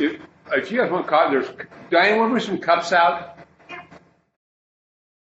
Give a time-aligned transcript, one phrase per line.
[0.00, 0.20] if,
[0.52, 1.48] if you guys want coffee, there's
[1.90, 2.18] Diane.
[2.18, 3.38] Want to bring some cups out?
[3.70, 3.88] I don't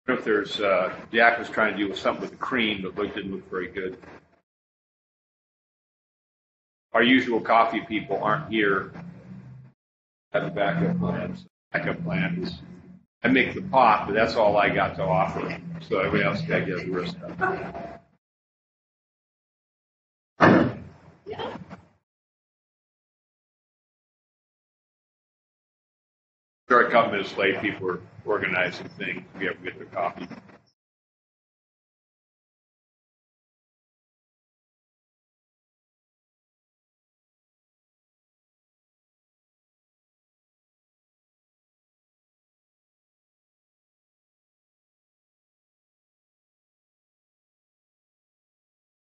[0.08, 3.16] know if there's uh, Jack was trying to do something with the cream, but it
[3.16, 3.98] didn't look very good.
[6.94, 8.92] Our usual coffee people aren't here.
[10.34, 11.46] Have the backup plans.
[11.72, 12.60] Backup plan is
[13.24, 15.60] I make the pot, but that's all I got to offer.
[15.88, 17.99] So everybody else got to get the rest of it.
[26.70, 27.62] Start a couple minutes late.
[27.62, 29.24] People are organizing things.
[29.40, 30.28] We have to get their coffee.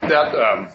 [0.02, 0.70] That um,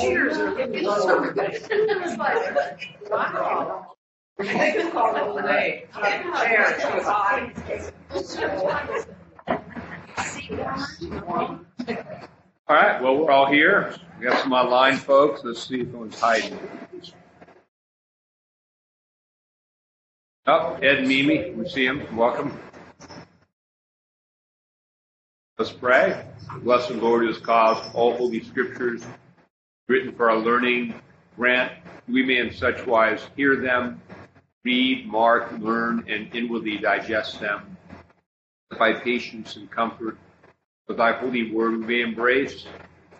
[0.00, 0.36] Cheers.
[0.36, 1.36] They call it
[4.38, 5.46] it
[12.68, 13.02] all right.
[13.02, 13.94] Well, we're all here.
[14.18, 15.42] We got some online folks.
[15.44, 16.58] Let's see if anyone's hiding.
[20.46, 22.16] Oh, Ed Mimi, we see him.
[22.16, 22.58] Welcome.
[25.60, 26.24] Let's pray.
[26.54, 29.04] The blessed Lord is caused all holy scriptures
[29.88, 30.94] written for our learning.
[31.36, 31.70] Grant
[32.08, 34.00] we may in such wise hear them,
[34.64, 37.76] read, mark, learn, and inwardly digest them.
[38.78, 40.16] By patience and comfort,
[40.88, 42.64] with thy holy word we may embrace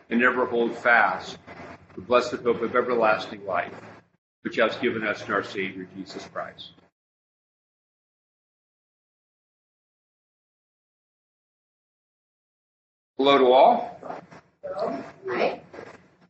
[0.09, 1.37] and never hold fast
[1.95, 3.75] the blessed hope of everlasting life,
[4.45, 6.71] which hast given us in our Savior Jesus Christ.
[13.23, 14.01] Hello to all.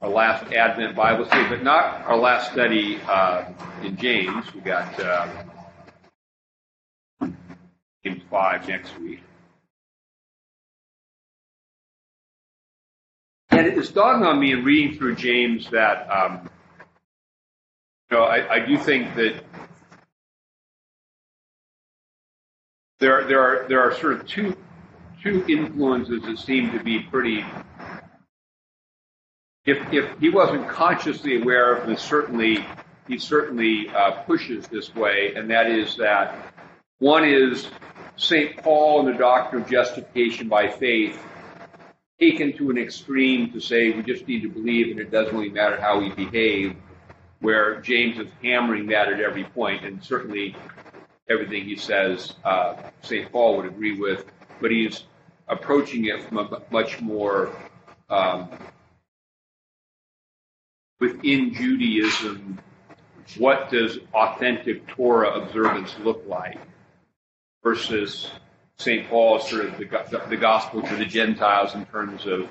[0.03, 3.45] Our last Advent Bible study, but not our last study uh,
[3.85, 4.53] in James.
[4.53, 5.29] We got uh,
[8.05, 9.23] James 5 next week.
[13.51, 16.51] And it's dawned on me in reading through James that, um,
[18.11, 19.45] you know, I, I do think that
[22.99, 24.57] there, there are there are sort of two
[25.23, 27.45] two influences that seem to be pretty.
[29.67, 32.65] If if he wasn't consciously aware of this, certainly
[33.07, 36.55] he certainly uh, pushes this way, and that is that
[36.99, 37.69] one is
[38.17, 38.57] St.
[38.59, 41.19] Paul and the doctrine of justification by faith
[42.21, 45.49] taken to an extreme to say we just need to believe and it doesn't really
[45.49, 46.77] matter how we behave,
[47.41, 50.55] where James is hammering that at every point, and certainly
[51.31, 53.33] everything he says uh, St.
[53.33, 54.27] Paul would agree with,
[54.61, 55.05] but he's
[55.51, 57.51] approaching it from a much more
[58.09, 58.49] um,
[60.99, 62.59] within Judaism.
[63.39, 66.59] What does authentic Torah observance look like
[67.63, 68.31] versus
[68.79, 69.09] St.
[69.09, 72.51] Paul, sort of the, the gospel to the Gentiles in terms of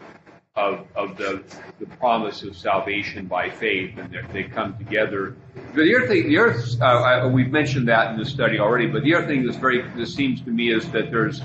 [0.60, 1.44] of, of the,
[1.80, 5.36] the promise of salvation by faith, and they come together.
[5.74, 9.16] The other thing, the other, uh, we've mentioned that in the study already, but the
[9.16, 11.42] other thing that's very, this seems to me is that there's,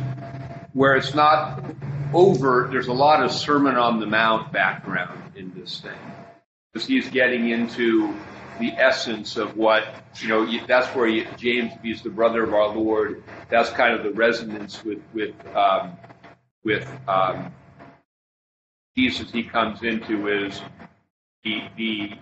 [0.74, 1.64] where it's not
[2.12, 5.96] overt, there's a lot of Sermon on the Mount background in this thing.
[6.72, 8.12] Because he's getting into
[8.58, 9.84] the essence of what,
[10.20, 14.02] you know, that's where you, James, he's the brother of our Lord, that's kind of
[14.02, 15.96] the resonance with, with, um,
[16.64, 17.52] with, um,
[18.96, 20.60] Jesus he comes into is
[21.42, 22.12] the, the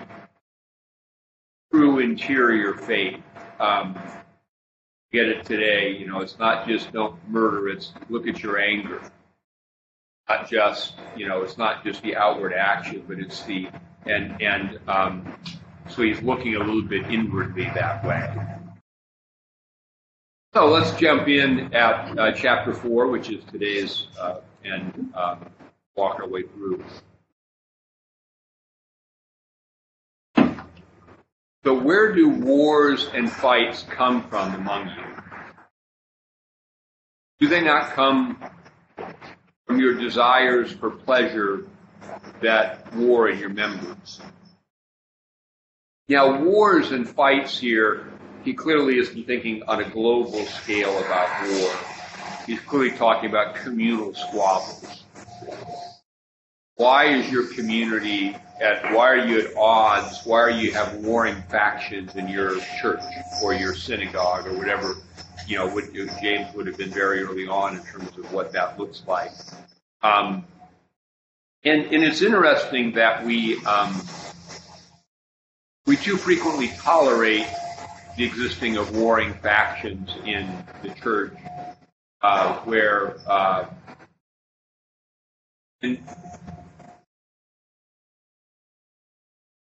[1.70, 3.20] true interior faith.
[3.60, 3.98] Um,
[5.12, 9.00] get it today, you know, it's not just don't murder, it's look at your anger.
[10.28, 13.68] Not just, you know, it's not just the outward action, but it's the,
[14.06, 15.34] and, and, um,
[15.88, 18.32] so he's looking a little bit inwardly that way.
[20.54, 25.46] So let's jump in at uh, chapter four, which is today's, uh, and um,
[25.96, 26.82] walk our way through.
[31.64, 35.04] So, where do wars and fights come from among you?
[37.38, 38.42] Do they not come
[39.66, 41.66] from your desires for pleasure
[42.40, 44.20] that war in your members?
[46.08, 48.08] Now, wars and fights here,
[48.44, 51.74] he clearly isn't thinking on a global scale about war.
[52.44, 55.04] he's clearly talking about communal squabbles.
[56.76, 60.24] Why is your community at, why are you at odds?
[60.24, 63.02] Why are you have warring factions in your church
[63.42, 64.94] or your synagogue or whatever,
[65.46, 65.80] you know,
[66.20, 69.32] James would have been very early on in terms of what that looks like.
[70.02, 70.44] Um,
[71.64, 74.02] and, and it's interesting that we, um,
[75.86, 77.46] we too frequently tolerate
[78.16, 81.34] the existing of warring factions in the church,
[82.22, 83.66] uh, where uh,
[85.82, 85.98] and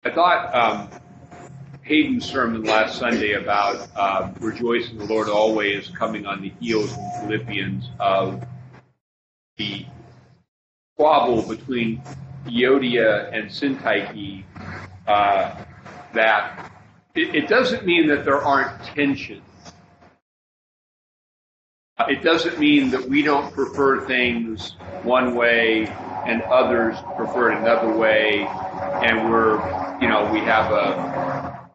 [0.05, 0.89] I thought um,
[1.83, 6.93] Hayden's sermon last Sunday about uh, rejoice in the Lord always coming on the heels
[6.97, 8.45] in Philippians of
[9.57, 9.85] the
[10.95, 12.01] squabble between
[12.47, 14.45] Euodia and Syntyche
[15.09, 15.65] uh,
[16.15, 16.73] that
[17.17, 19.43] it, it doesn't mean that there aren't tensions.
[21.99, 25.93] Uh, It doesn't mean that we don't prefer things one way
[26.29, 28.47] and others prefer it another way,
[29.03, 29.57] and we're,
[29.99, 31.71] you know, we have a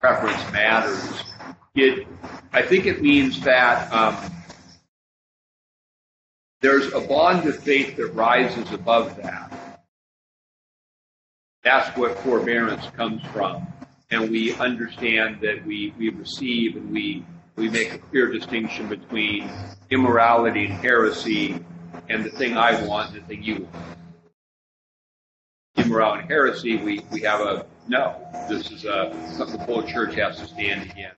[0.00, 1.24] preference matters.
[1.74, 2.06] It,
[2.52, 4.16] I think it means that um,
[6.60, 9.80] there's a bond of faith that rises above that.
[11.64, 13.66] That's what forbearance comes from.
[14.10, 17.24] And we understand that we, we receive and we,
[17.56, 19.50] we make a clear distinction between
[19.88, 21.64] immorality and heresy
[22.10, 23.86] and the thing I want and the thing you want.
[25.76, 28.16] Immorality and heresy, we, we have a no.
[28.48, 31.16] This is a, something the whole church has to stand against.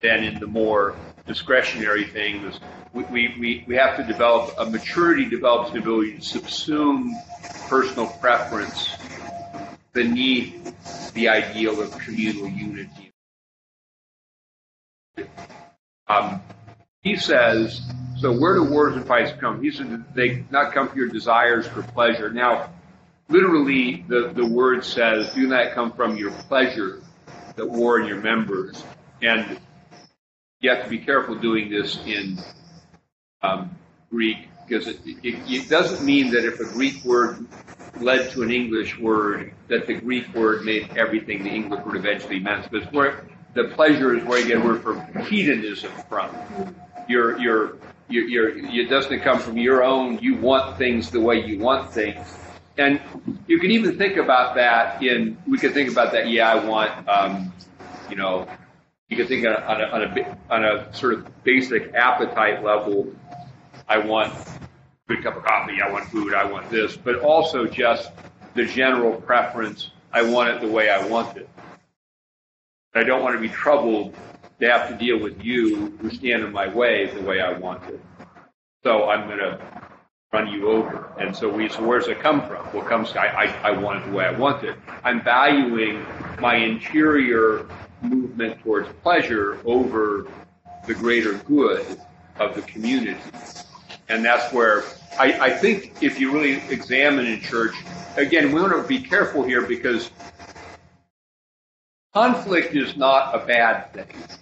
[0.00, 0.96] Then in the more
[1.26, 2.58] discretionary things,
[2.92, 7.12] we, we, we, we have to develop a maturity develops the ability to subsume
[7.68, 8.96] personal preference
[9.92, 13.12] beneath the ideal of communal unity.
[16.08, 16.42] Um,
[17.02, 17.80] he says,
[18.22, 19.60] so where do wars and fights come?
[19.60, 22.30] He said they not come from your desires for pleasure.
[22.30, 22.70] Now,
[23.28, 27.02] literally, the, the word says, do not come from your pleasure
[27.56, 28.84] that war in your members.
[29.20, 29.58] And
[30.60, 32.38] you have to be careful doing this in
[33.42, 33.76] um,
[34.08, 37.44] Greek because it, it, it doesn't mean that if a Greek word
[38.00, 42.38] led to an English word, that the Greek word made everything the English word eventually
[42.38, 42.70] meant.
[42.70, 46.30] Because where the pleasure is where you get a word from hedonism from.
[47.08, 47.76] Your your
[48.12, 50.18] your, your it doesn't come from your own.
[50.18, 52.26] You want things the way you want things,
[52.78, 53.00] and
[53.46, 55.38] you can even think about that in.
[55.48, 56.28] We could think about that.
[56.28, 57.08] Yeah, I want.
[57.08, 57.52] Um,
[58.10, 58.46] you know,
[59.08, 63.12] you could think on a, on a, on a sort of basic appetite level.
[63.88, 65.80] I want a good cup of coffee.
[65.82, 66.34] I want food.
[66.34, 68.10] I want this, but also just
[68.54, 69.90] the general preference.
[70.12, 71.48] I want it the way I want it.
[72.94, 74.14] I don't want to be troubled
[74.62, 77.82] to have to deal with you who stand in my way the way I want
[77.90, 78.00] it.
[78.84, 79.60] So I'm going to
[80.32, 81.12] run you over.
[81.18, 82.72] And so we, so where's it come from?
[82.72, 84.76] Well, comes, I, I, I want it the way I want it.
[85.02, 86.06] I'm valuing
[86.40, 87.66] my interior
[88.02, 90.28] movement towards pleasure over
[90.86, 92.00] the greater good
[92.38, 93.20] of the community.
[94.08, 94.84] And that's where
[95.18, 97.74] I, I think if you really examine in church,
[98.16, 100.12] again, we want to be careful here because
[102.14, 104.41] conflict is not a bad thing.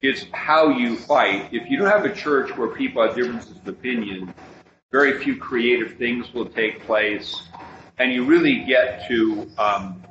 [0.00, 1.48] It's how you fight.
[1.52, 4.32] If you don't have a church where people have differences of opinion,
[4.92, 7.34] very few creative things will take place,
[7.98, 10.02] and you really get to um,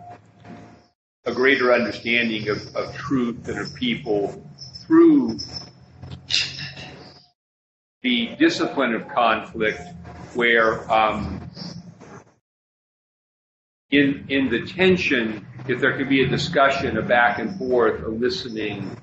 [1.25, 4.43] a greater understanding of, of truth and of people
[4.85, 5.39] through
[8.01, 9.81] the discipline of conflict,
[10.33, 11.49] where um,
[13.91, 18.09] in in the tension, if there could be a discussion, a back and forth, a
[18.09, 18.95] listening,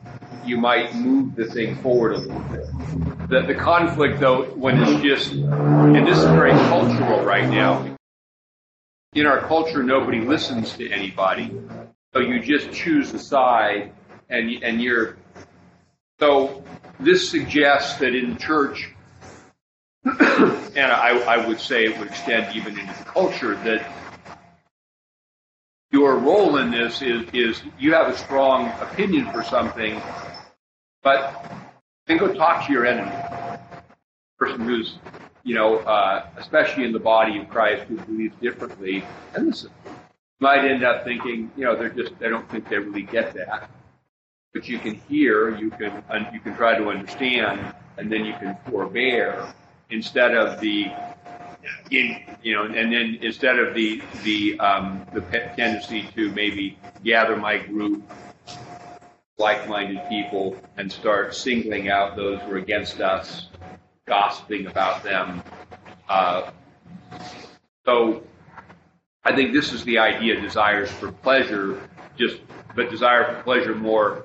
[0.47, 3.29] you might move the thing forward a little bit.
[3.29, 7.97] The, the conflict, though, when it's just, and this is very cultural right now.
[9.15, 11.57] In our culture, nobody listens to anybody,
[12.13, 13.93] so you just choose a side,
[14.29, 15.17] and and you're.
[16.19, 16.65] So
[16.99, 18.93] this suggests that in church,
[20.05, 23.89] and I, I would say it would extend even into the culture that
[25.95, 30.03] your role in this is is you have a strong opinion for something,
[31.05, 31.53] but
[32.07, 33.13] then go talk to your enemy,
[34.39, 34.99] person who's
[35.45, 39.71] you know, uh, especially in the body of Christ who believes differently, and listen.
[40.41, 43.71] Might end up thinking, you know, they're just they don't think they really get that,
[44.53, 48.57] but you can hear, you can you can try to understand, and then you can
[48.69, 49.55] forbear
[49.91, 50.91] instead of the
[51.91, 55.21] in, you know, and then instead of the the um, the
[55.57, 58.03] tendency to maybe gather my group,
[59.39, 63.49] like-minded people and start singling out those who are against us,
[64.07, 65.43] gossiping about them.
[66.09, 66.51] Uh,
[67.85, 68.23] so
[69.25, 72.41] I think this is the idea: desires for pleasure, just
[72.77, 74.25] but desire for pleasure more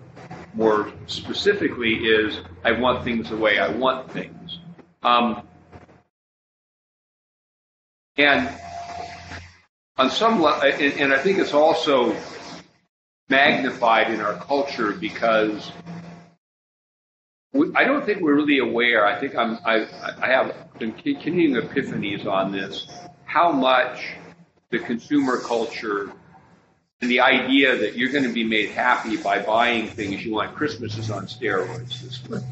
[0.53, 4.59] more specifically is I want things the way I want things.
[5.03, 5.47] Um,
[8.17, 8.49] and
[9.97, 12.15] on some and I think it's also
[13.29, 15.71] magnified in our culture because
[17.53, 19.05] we, I don't think we're really aware.
[19.05, 19.87] I think I'm, I,
[20.21, 22.87] I have continuing epiphanies on this,
[23.25, 24.13] how much
[24.69, 26.11] the consumer culture
[27.01, 30.55] and the idea that you're going to be made happy by buying things you want.
[30.55, 32.43] Christmas is on steroids this week.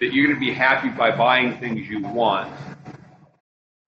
[0.00, 2.52] That you're going to be happy by buying things you want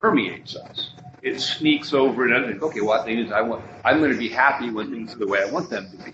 [0.01, 0.91] permeates us.
[1.23, 3.65] It sneaks over and think, okay, what things I want?
[3.85, 6.13] I'm going to be happy when things are the way I want them to be.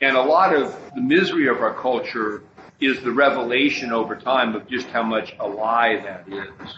[0.00, 2.42] And a lot of the misery of our culture
[2.80, 6.74] is the revelation over time of just how much a lie that is.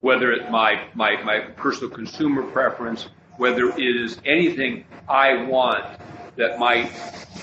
[0.00, 5.84] Whether it's my, my, my personal consumer preference, whether it is anything I want
[6.36, 6.90] that might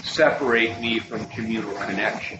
[0.04, 2.40] separate me from communal connection.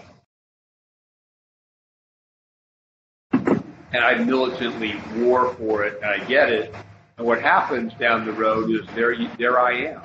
[3.94, 6.74] And I militantly war for it, and I get it.
[7.16, 10.02] And what happens down the road is there, there I am.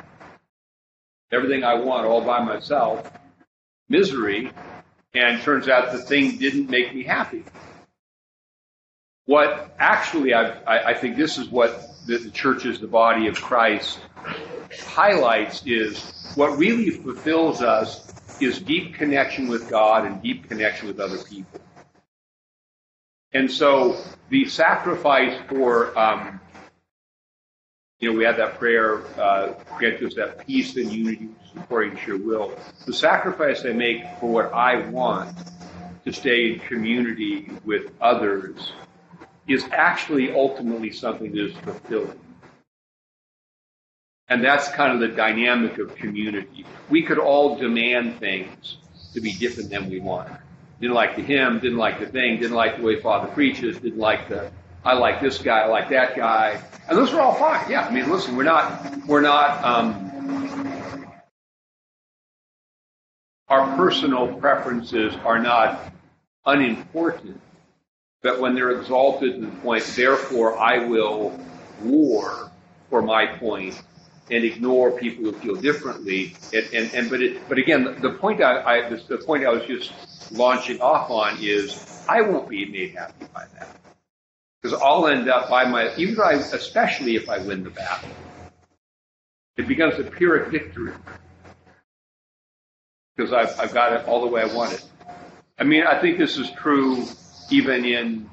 [1.32, 3.12] Everything I want all by myself,
[3.90, 4.52] misery,
[5.16, 7.44] and turns out the thing didn't make me happy.
[9.26, 13.42] What actually, I, I think this is what the, the church is the body of
[13.42, 14.00] Christ
[14.86, 21.00] highlights is what really fulfills us is deep connection with God and deep connection with
[21.00, 21.59] other people.
[23.34, 23.98] And so
[24.30, 26.40] the sacrifice for, um,
[28.00, 32.08] you know, we had that prayer, uh, grant us that peace and unity according to
[32.08, 32.58] your will.
[32.86, 35.38] The sacrifice I make for what I want
[36.06, 38.74] to stay in community with others
[39.48, 42.20] is actually ultimately something that is fulfilling.
[44.30, 46.66] And that's kind of the dynamic of community.
[46.90, 48.78] We could all demand things
[49.14, 50.30] to be different than we want.
[50.80, 54.00] Didn't like the hymn, didn't like the thing, didn't like the way Father preaches, didn't
[54.00, 54.50] like the,
[54.86, 56.62] I like this guy, I like that guy.
[56.88, 57.70] And those are all fine.
[57.70, 61.12] Yeah, I mean, listen, we're not, we're not, um,
[63.50, 65.92] our personal preferences are not
[66.46, 67.42] unimportant,
[68.22, 71.38] but when they're exalted to the point, therefore I will
[71.82, 72.52] war
[72.90, 73.82] for my point
[74.32, 76.36] and ignore people who feel differently.
[76.54, 79.66] And, and, and but it, but again, the, point I, I the point I was
[79.66, 79.92] just
[80.32, 83.76] launching off on is I won't be made happy by that.
[84.62, 88.10] Because I'll end up by my, even though I, especially if I win the battle,
[89.58, 90.94] it becomes a pyrrhic victory.
[93.16, 94.84] Because I've, I've got it all the way I want it.
[95.58, 97.06] I mean, I think this is true
[97.52, 98.30] even in,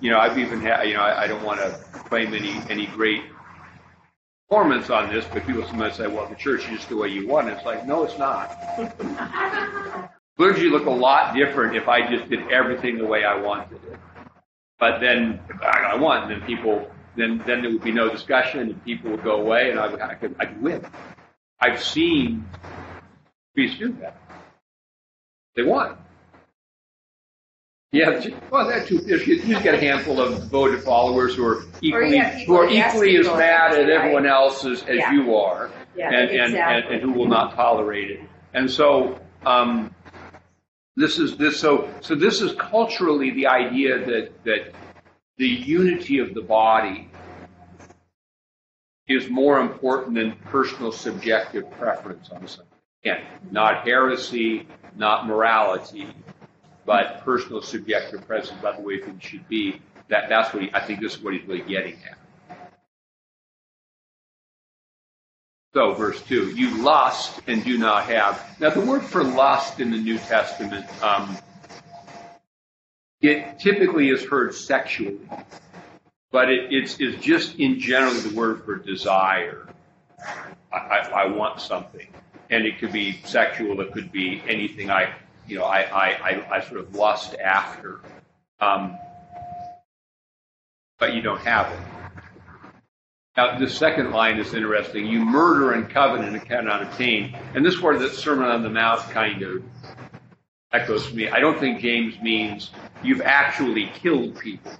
[0.00, 1.70] you know, I've even had, you know, I, I don't want to
[2.08, 3.22] claim any, any great
[4.48, 7.26] performance on this, but people sometimes say, well, the church is just the way you
[7.26, 7.52] want it.
[7.52, 8.56] It's like, no, it's not.
[10.40, 13.98] Clergy look a lot different if I just did everything the way I wanted it.
[14.78, 19.10] But then, I want, then people, then then there would be no discussion, and people
[19.10, 20.86] would go away, and I, would, I could I could win.
[21.60, 22.48] I've seen
[23.52, 24.16] priests do that.
[25.56, 25.98] They won.
[27.92, 28.90] Yeah, well, that's.
[28.90, 33.26] You just get a handful of devoted followers who are equally who are equally as
[33.26, 35.12] mad at everyone else as, as yeah.
[35.12, 36.58] you are, yeah, and, exactly.
[36.58, 38.20] and, and, and who will not tolerate it.
[38.54, 39.94] And so, um,
[41.00, 44.72] this is this so so this is culturally the idea that that
[45.38, 47.08] the unity of the body
[49.10, 52.66] is more important than personal subjective preference on something.
[53.02, 56.06] Again, not heresy, not morality,
[56.86, 59.80] but personal subjective preference about the way things should be.
[60.08, 62.19] That that's what he, I think this is what he's really getting at.
[65.72, 68.56] So, verse 2, you lust and do not have.
[68.58, 71.38] Now, the word for lust in the New Testament, um,
[73.20, 75.20] it typically is heard sexually,
[76.32, 79.68] but it, it's, it's just in general the word for desire.
[80.72, 82.08] I, I, I, want something.
[82.50, 85.14] And it could be sexual, it could be anything I,
[85.46, 88.00] you know, I, I, I, sort of lust after.
[88.58, 88.98] Um,
[90.98, 91.99] but you don't have it.
[93.36, 95.06] Now, the second line is interesting.
[95.06, 97.36] You murder and covenant and cannot obtain.
[97.54, 99.62] And this word that Sermon on the Mount kind of
[100.72, 101.28] echoes me.
[101.28, 102.70] I don't think James means
[103.02, 104.72] you've actually killed people.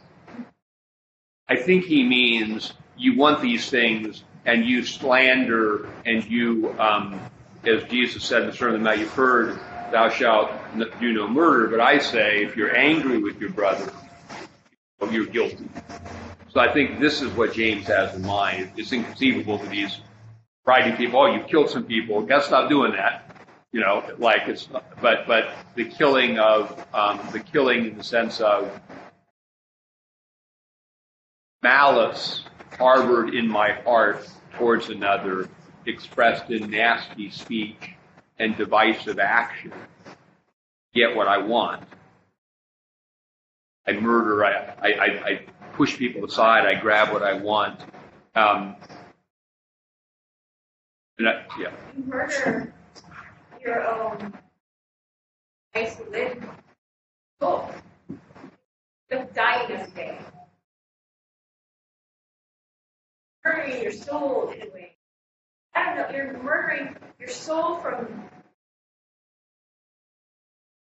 [1.48, 7.20] I think he means you want these things, and you slander and you, um,
[7.64, 9.58] as Jesus said in the Sermon on the Mount, you've heard,
[9.92, 10.50] thou shalt
[11.00, 11.68] do no murder.
[11.68, 13.92] But I say, if you're angry with your brother,
[15.10, 15.68] you're guilty.
[16.52, 18.72] So I think this is what James has in mind.
[18.76, 20.00] It's inconceivable that he's
[20.66, 22.20] writing people, oh, you killed some people.
[22.22, 23.46] Gotta stop doing that.
[23.72, 24.68] You know, like it's,
[25.00, 28.80] but, but the killing of, um, the killing in the sense of
[31.62, 32.44] malice
[32.78, 35.48] harbored in my heart towards another,
[35.86, 37.90] expressed in nasty speech
[38.38, 39.72] and divisive action,
[40.94, 41.84] get what I want.
[43.86, 45.40] I murder, I, I, I, I
[45.80, 47.80] push people aside, I grab what I want.
[48.34, 48.76] Um,
[51.16, 51.72] and I, yeah.
[51.96, 52.74] You murder
[53.64, 54.34] your own
[55.74, 56.44] isolated
[57.40, 57.70] soul.
[59.10, 60.20] Just dying of faith.
[63.42, 64.96] Murdering your soul in a way.
[65.74, 68.24] I don't know, you're murdering your soul from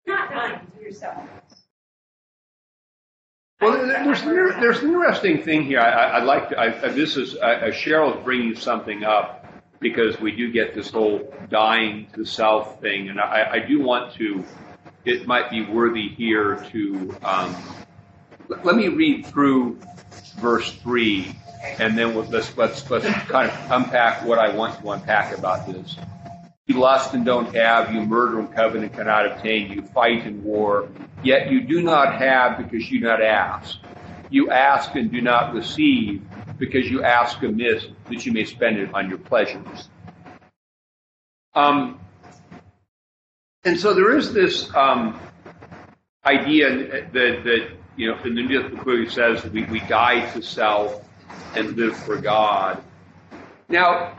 [0.09, 1.23] not dying to yourself.
[3.61, 5.81] Well, there's there's an interesting thing here.
[5.81, 6.61] I, I- I'd like to.
[6.61, 9.47] I, this is uh, Cheryl's bringing something up
[9.81, 14.15] because we do get this whole dying to self thing, and I, I do want
[14.15, 14.45] to.
[15.05, 17.17] It might be worthy here to.
[17.25, 17.57] Um,
[18.49, 19.81] let, let me read through
[20.39, 21.35] verse three,
[21.81, 25.67] and then we'll, let's let's let's kind of unpack what I want to unpack about
[25.67, 25.97] this.
[26.67, 30.45] You lust and don't have, you murder and covet and cannot obtain, you fight in
[30.45, 30.89] war,
[31.23, 33.79] yet you do not have because you do not ask.
[34.31, 36.23] You ask and do not receive
[36.59, 39.89] because you ask amiss that you may spend it on your pleasures.
[41.55, 41.99] Um,
[43.65, 45.19] and so there is this um,
[46.25, 50.43] idea that, that, you know, in the New Testament clearly says we, we die to
[50.43, 51.05] self
[51.55, 52.83] and live for God.
[53.69, 54.17] Now,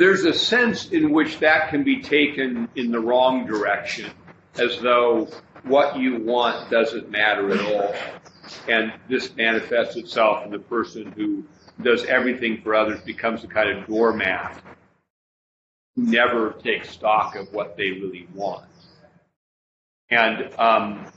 [0.00, 4.10] there's a sense in which that can be taken in the wrong direction,
[4.54, 5.28] as though
[5.64, 7.94] what you want doesn't matter at all.
[8.66, 11.44] And this manifests itself in the person who
[11.82, 14.62] does everything for others, becomes a kind of doormat,
[15.96, 18.64] who never takes stock of what they really want.
[20.08, 21.12] And um,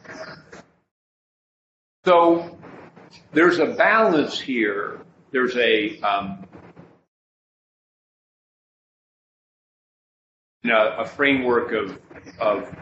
[2.04, 2.60] so
[3.32, 5.00] there's a balance here.
[5.32, 6.46] There's a um,
[10.64, 12.00] you know, a framework of,
[12.40, 12.74] of,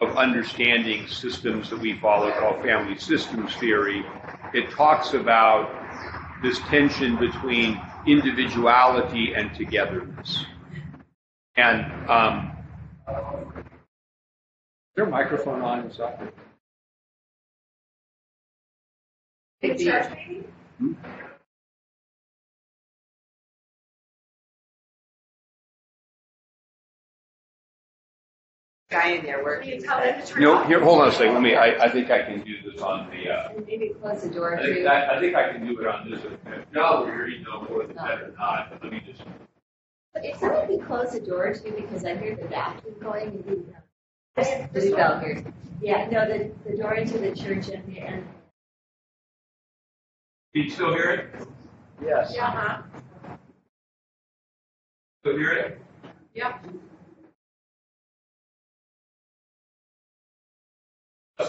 [0.00, 4.04] of understanding systems that we follow called family systems theory.
[4.52, 5.70] It talks about
[6.42, 10.44] this tension between individuality and togetherness.
[11.56, 12.50] And um,
[13.08, 16.32] is there a microphone on inside?
[19.62, 20.44] The church
[28.94, 29.70] guy in there Can working.
[29.74, 30.66] you tell them to turn No, off?
[30.68, 31.34] here, hold on a second.
[31.34, 31.54] Let me.
[31.56, 33.28] I, I think I can do this on the.
[33.30, 34.86] Uh, maybe close the door I think too.
[34.86, 36.20] I, I think I can do it on this.
[36.24, 38.70] If y'all were here, you know more than better than not.
[38.70, 39.22] But let me just.
[40.16, 43.64] If somebody could close the door too, because I hear the vacuum going and the,
[44.36, 45.00] This- this the one?
[45.00, 45.44] bell here.
[45.80, 48.24] Yeah, no, the, the door into the church and the, and
[50.54, 51.48] Can you still hear it?
[52.02, 52.32] Yes.
[52.34, 52.82] Yeah, huh?
[55.22, 55.80] Still hear it?
[56.34, 56.64] Yep.
[61.36, 61.46] While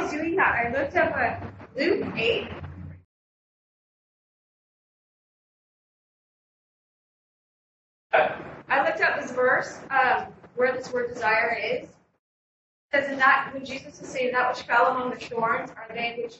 [0.00, 2.48] he's doing that, I looked up a Luke 8.
[8.70, 11.84] I looked up this verse um, where this word desire is.
[11.84, 11.92] It
[12.92, 16.18] says in that when Jesus was saying that which fell among the thorns are they
[16.20, 16.38] which,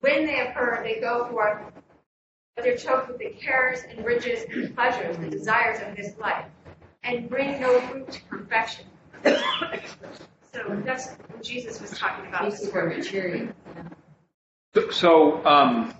[0.00, 1.62] when they have heard, they go forth,
[2.56, 6.46] but they're choked with the cares and riches and pleasures, the desires of this life,
[7.04, 8.86] and bring no fruit to perfection.
[9.24, 12.44] so that's what Jesus was talking about.
[12.44, 13.48] basically for maturity.
[14.74, 15.94] So, so, um,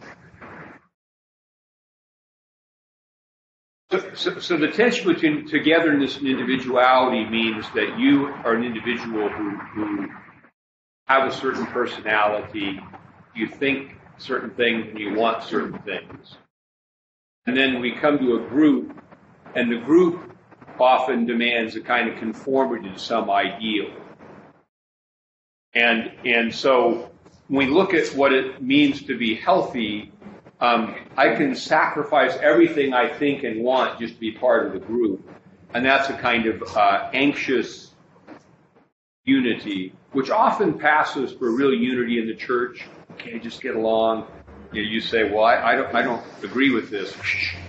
[3.90, 9.28] so, so, so the tension between togetherness and individuality means that you are an individual
[9.28, 10.08] who, who
[11.06, 12.80] have a certain personality,
[13.34, 16.36] you think certain things, and you want certain things.
[17.46, 19.00] And then we come to a group,
[19.54, 20.36] and the group
[20.80, 23.90] often demands a kind of conformity to some ideal.
[25.74, 27.10] And, and so
[27.48, 30.12] when we look at what it means to be healthy,
[30.60, 34.78] um, I can sacrifice everything I think and want just to be part of the
[34.78, 35.28] group.
[35.74, 37.90] and that's a kind of uh, anxious
[39.24, 42.86] unity, which often passes for real unity in the church.
[43.12, 44.26] Okay, just get along.
[44.76, 47.16] You, know, you say, "Well, I, I don't, I don't agree with this."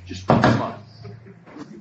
[0.06, 0.84] Just come on.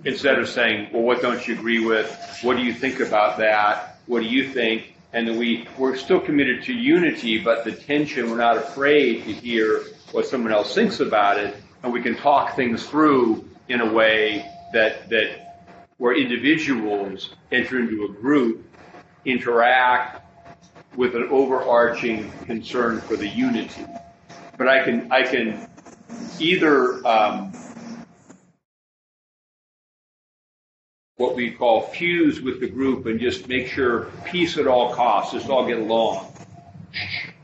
[0.04, 2.08] Instead of saying, "Well, what don't you agree with?
[2.42, 3.98] What do you think about that?
[4.06, 8.30] What do you think?" And we we're still committed to unity, but the tension.
[8.30, 12.54] We're not afraid to hear what someone else thinks about it, and we can talk
[12.54, 15.64] things through in a way that that
[15.98, 18.64] where individuals enter into a group,
[19.24, 20.22] interact
[20.94, 23.84] with an overarching concern for the unity.
[24.56, 25.68] But I can I can
[26.38, 27.52] either um,
[31.16, 35.32] what we call fuse with the group and just make sure peace at all costs,
[35.32, 36.32] just all get along.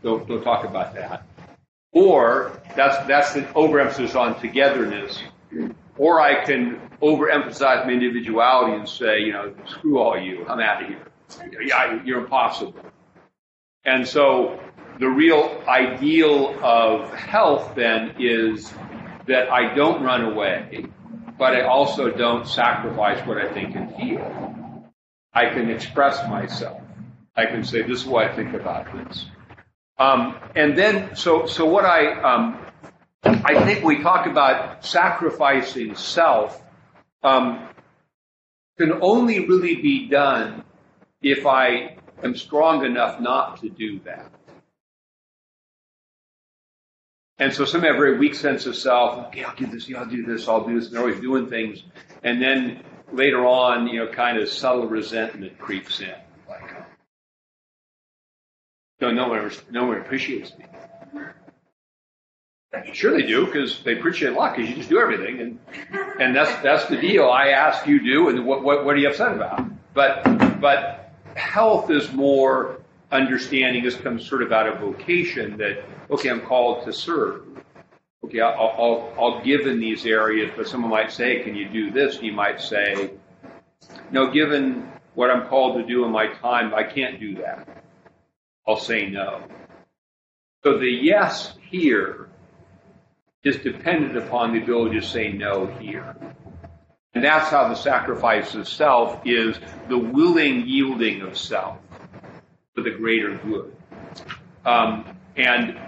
[0.02, 1.24] Don't don't talk about that.
[1.92, 5.22] Or that's that's the overemphasis on togetherness.
[5.98, 10.82] Or I can overemphasize my individuality and say, you know, screw all you, I'm out
[10.82, 12.02] of here.
[12.04, 12.74] You're impossible.
[13.84, 14.58] And so
[14.98, 18.72] the real ideal of health then is
[19.26, 20.86] that I don't run away,
[21.38, 24.90] but I also don't sacrifice what I think and feel.
[25.32, 26.80] I can express myself.
[27.34, 29.26] I can say, this is what I think about this.
[29.98, 32.58] Um, and then, so, so what I, um,
[33.24, 36.62] I think we talk about sacrificing self
[37.22, 37.68] um,
[38.78, 40.64] can only really be done
[41.22, 44.30] if I am strong enough not to do that.
[47.42, 49.26] And so some have very weak sense of self.
[49.26, 50.86] Okay, I'll do this, yeah, I'll do this, I'll do this.
[50.86, 51.82] And they're always doing things.
[52.22, 56.14] And then later on, you know, kind of subtle resentment creeps in.
[56.48, 56.72] Like,
[59.00, 60.66] no, no one, no one appreciates me.
[62.92, 65.58] Sure they do, because they appreciate a lot, because you just do everything, and
[66.20, 67.28] and that's that's the deal.
[67.28, 69.66] I ask, you do, and what what what are you upset about?
[69.92, 70.22] But
[70.58, 73.82] but health is more understanding.
[73.82, 77.42] This comes sort of out of vocation that okay, I'm called to serve.
[78.24, 81.90] Okay, I'll I'll, I'll give in these areas, but someone might say, can you do
[81.90, 82.22] this?
[82.22, 83.10] You might say,
[84.10, 87.84] no, given what I'm called to do in my time, I can't do that.
[88.66, 89.42] I'll say no.
[90.62, 92.28] So the yes here
[93.42, 96.14] is dependent upon the ability to say no here.
[97.14, 101.78] And that's how the sacrifice of self is the willing yielding of self
[102.74, 103.76] for the greater good.
[104.64, 105.04] Um,
[105.36, 105.78] and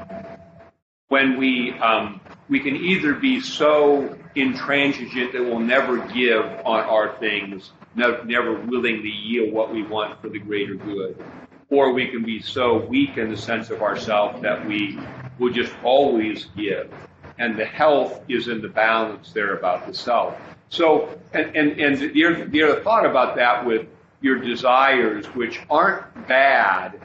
[1.09, 7.17] when we um, we can either be so intransigent that we'll never give on our
[7.19, 11.23] things, never, never willingly yield what we want for the greater good,
[11.71, 14.99] or we can be so weak in the sense of ourself that we
[15.39, 16.93] will just always give
[17.39, 20.37] and the health is in the balance there about the self.
[20.69, 23.87] So, and, and, and the, the other thought about that with
[24.21, 27.01] your desires, which aren't bad,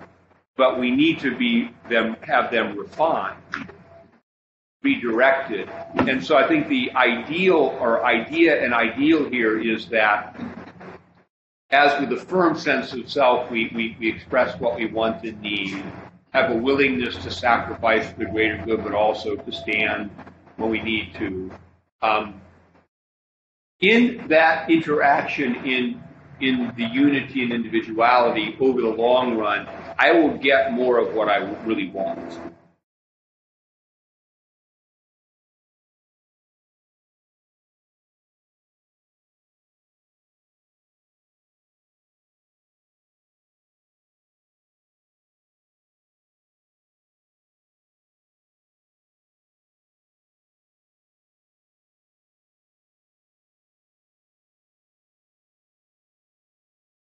[0.59, 3.41] but we need to be them, have them refined,
[4.83, 5.69] redirected.
[5.95, 10.37] And so I think the ideal or idea and ideal here is that
[11.71, 15.41] as with a firm sense of self, we, we, we express what we want and
[15.41, 15.81] need,
[16.31, 20.11] have a willingness to sacrifice for the greater good, but also to stand
[20.57, 21.51] when we need to.
[22.01, 22.41] Um,
[23.79, 26.03] in that interaction in
[26.41, 29.67] in the unity and individuality over the long run,
[29.99, 32.39] I will get more of what I really want.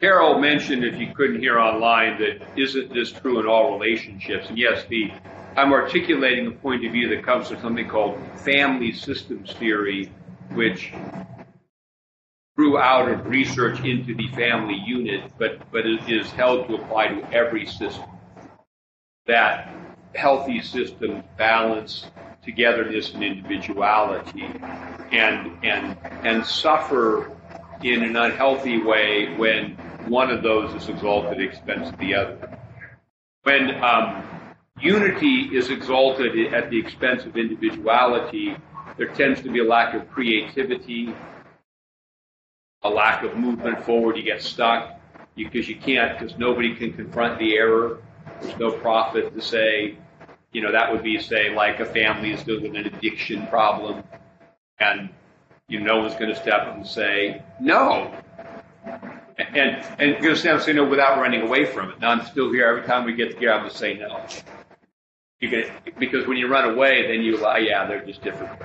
[0.02, 4.50] Carol mentioned, if you couldn't hear online, that isn't this true in all relationships?
[4.50, 5.12] And yes, the
[5.56, 10.12] I'm articulating a point of view that comes from something called family systems theory,
[10.54, 10.92] which
[12.56, 17.32] grew out of research into the family unit, but but is held to apply to
[17.32, 18.06] every system.
[19.28, 19.72] That
[20.16, 22.08] healthy systems balance
[22.44, 24.50] togetherness and individuality,
[25.12, 27.32] and and and suffer
[27.84, 32.16] in an unhealthy way when one of those is exalted at the expense of the
[32.16, 32.60] other.
[33.44, 34.24] When um,
[34.80, 38.56] unity is exalted at the expense of individuality,
[38.98, 41.14] there tends to be a lack of creativity,
[42.84, 44.18] a lack of movement forward.
[44.18, 45.00] You get stuck
[45.36, 48.00] because you can't, because nobody can confront the error.
[48.42, 49.98] There's no prophet to say,
[50.52, 54.04] you know, that would be, say, like a family is dealing with an addiction problem,
[54.80, 55.10] and
[55.68, 58.14] you know, no one's going to step up and say, no,
[59.54, 62.00] and and going to say no without running away from it.
[62.00, 63.54] Now I'm still here every time we get together.
[63.54, 64.26] I'm going to say no.
[65.40, 68.60] You can because when you run away, then you uh, yeah, they're just different.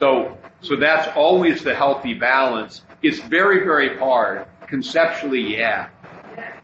[0.00, 2.82] So so that's always the healthy balance.
[3.02, 5.56] It's very very hard conceptually.
[5.56, 5.88] Yeah,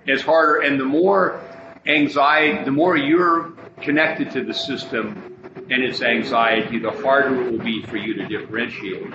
[0.06, 1.40] it's harder, and the more
[1.86, 5.36] anxiety, the more you're connected to the system
[5.70, 9.12] and its anxiety, the harder it will be for you to differentiate,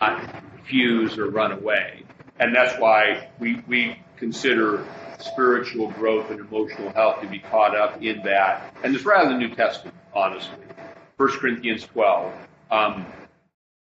[0.00, 0.22] not
[0.64, 2.04] fuse or run away.
[2.40, 4.86] And that's why we, we consider
[5.18, 8.74] spiritual growth and emotional health to be caught up in that.
[8.82, 10.56] And it's rather the New Testament, honestly.
[11.16, 12.32] 1 Corinthians 12.
[12.70, 13.06] Um,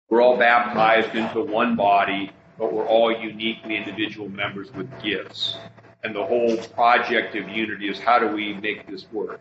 [0.08, 5.58] we're all baptized into one body, but we're all uniquely individual members with gifts.
[6.02, 9.40] And the whole project of unity is how do we make this work?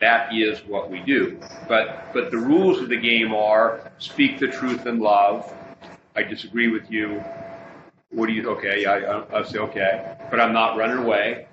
[0.00, 1.38] That is what we do.
[1.68, 5.52] But but the rules of the game are speak the truth in love.
[6.16, 7.22] I disagree with you.
[8.12, 8.48] What do you?
[8.50, 11.46] Okay, yeah, I, I say okay, but I'm not running away.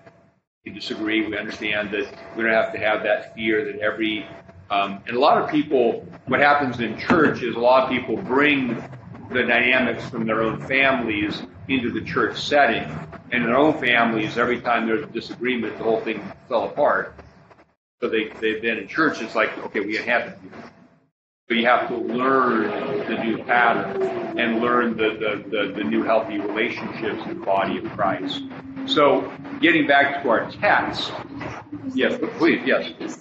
[0.66, 1.26] We disagree.
[1.26, 4.28] We understand that we don't have to have that fear that every
[4.70, 6.06] um, and a lot of people.
[6.28, 8.76] What happens in church is a lot of people bring
[9.32, 12.84] the dynamics from their own families into the church setting.
[13.32, 17.16] And in their own families, every time there's a disagreement, the whole thing fell apart.
[18.02, 20.50] So they, they've been in church, it's like, okay, we have to do
[21.50, 22.70] But you have to learn
[23.08, 27.80] the new pattern and learn the, the, the, the new healthy relationships in the body
[27.80, 28.44] of Christ.
[28.86, 31.12] So getting back to our text,
[31.96, 33.20] yes, please, yes.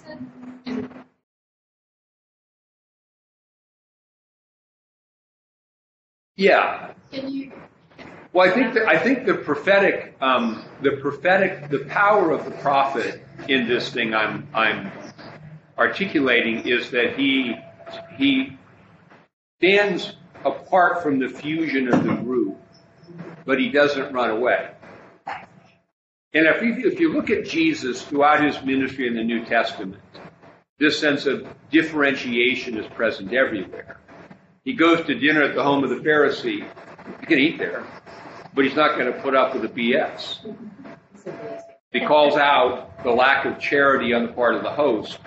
[6.35, 6.93] Yeah.
[7.11, 7.51] Can you,
[8.31, 12.51] Well, I think that, I think the prophetic, um, the prophetic, the power of the
[12.51, 14.91] prophet in this thing I'm I'm
[15.77, 17.55] articulating is that he
[18.17, 18.57] he
[19.57, 22.57] stands apart from the fusion of the group,
[23.45, 24.69] but he doesn't run away.
[26.33, 30.01] And if you, if you look at Jesus throughout his ministry in the New Testament,
[30.77, 33.99] this sense of differentiation is present everywhere.
[34.63, 36.67] He goes to dinner at the home of the Pharisee.
[37.19, 37.83] He can eat there,
[38.53, 40.55] but he's not going to put up with the BS.
[41.91, 45.17] He calls out the lack of charity on the part of the host.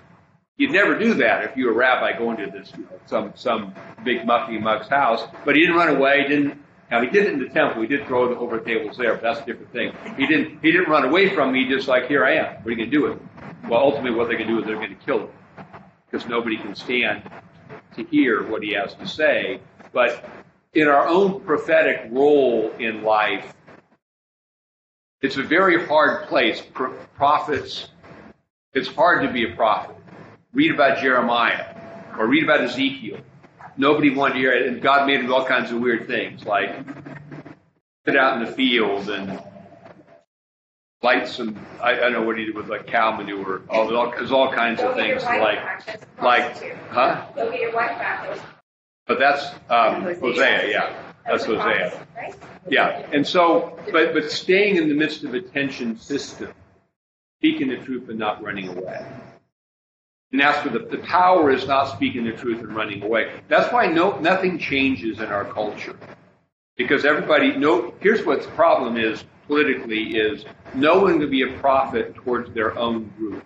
[0.56, 3.32] You'd never do that if you were a rabbi going to this you know, some
[3.34, 5.26] some big mucky muck's house.
[5.44, 6.28] But he didn't run away.
[6.28, 6.62] Didn't.
[6.90, 7.80] Now he did it in the temple.
[7.80, 9.92] He did throw it over tables there, but that's a different thing.
[10.16, 10.60] He didn't.
[10.62, 11.68] He didn't run away from me.
[11.68, 12.56] Just like here I am.
[12.56, 13.28] What are you going to do with him?
[13.68, 15.28] Well, ultimately, what they're going to do is they're going to kill him
[16.10, 17.22] because nobody can stand
[17.96, 19.60] to hear what he has to say.
[19.92, 20.24] But
[20.74, 23.54] in our own prophetic role in life,
[25.22, 26.62] it's a very hard place.
[26.74, 27.88] Pro- prophets,
[28.74, 29.96] it's hard to be a prophet.
[30.52, 31.74] Read about Jeremiah
[32.18, 33.18] or read about Ezekiel.
[33.76, 36.44] Nobody wanted to hear it, and God made him do all kinds of weird things,
[36.44, 36.76] like
[38.06, 39.42] sit out in the field and
[41.02, 41.58] light some.
[41.80, 43.62] I, I don't know what he did with like cow manure.
[43.70, 45.40] There's all, there's all kinds Go of things like
[46.20, 46.76] like prostitute.
[46.90, 47.26] huh?
[47.34, 48.38] Go get your wife back.
[49.06, 50.20] But that's um, Hosea.
[50.20, 51.02] Hosea, yeah.
[51.26, 52.06] That's Hosea.
[52.14, 52.34] right?
[52.68, 56.52] Yeah, and so, but but staying in the midst of a tension system,
[57.40, 59.04] speaking the truth and not running away.
[60.32, 63.40] And that's where the, the power is not speaking the truth and running away.
[63.48, 65.96] That's why no nothing changes in our culture.
[66.76, 71.58] Because everybody no here's what the problem is politically is no one can be a
[71.58, 73.44] prophet towards their own group.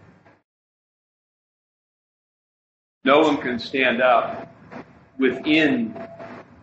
[3.05, 4.53] No one can stand up
[5.19, 5.95] within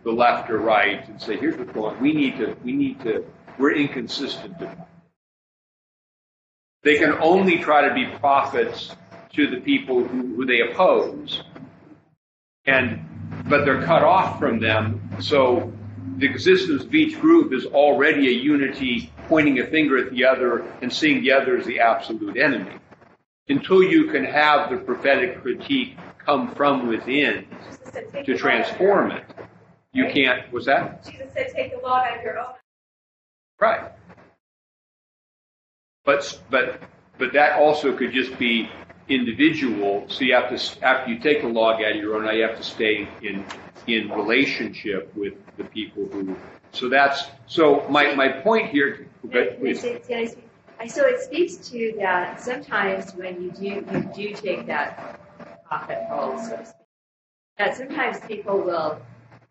[0.04, 2.02] the left or right and say, here's what's going on.
[2.02, 3.24] We need to, we need to,
[3.58, 4.54] we're inconsistent.
[6.82, 8.94] They can only try to be prophets
[9.34, 11.42] to the people who, who they oppose.
[12.66, 13.04] And,
[13.46, 15.08] but they're cut off from them.
[15.20, 15.72] So
[16.16, 20.64] the existence of each group is already a unity pointing a finger at the other
[20.80, 22.76] and seeing the other as the absolute enemy.
[23.48, 27.46] Until you can have the prophetic critique come from within
[27.92, 29.24] said, to transform it,
[29.92, 31.04] you can't, Was that?
[31.04, 32.54] Jesus said, take the log out of your own.
[33.60, 33.92] Right.
[36.04, 36.82] But, but,
[37.18, 38.68] but that also could just be
[39.08, 40.04] individual.
[40.08, 42.42] So you have to, after you take the log out of your own, now you
[42.42, 43.44] have to stay in,
[43.86, 46.36] in relationship with the people who,
[46.72, 49.06] so that's, so my, my point here?
[50.80, 55.20] I- So it speaks to that sometimes when you do, you do take that
[55.66, 56.86] prophet role, so to speak,
[57.58, 59.00] that sometimes people will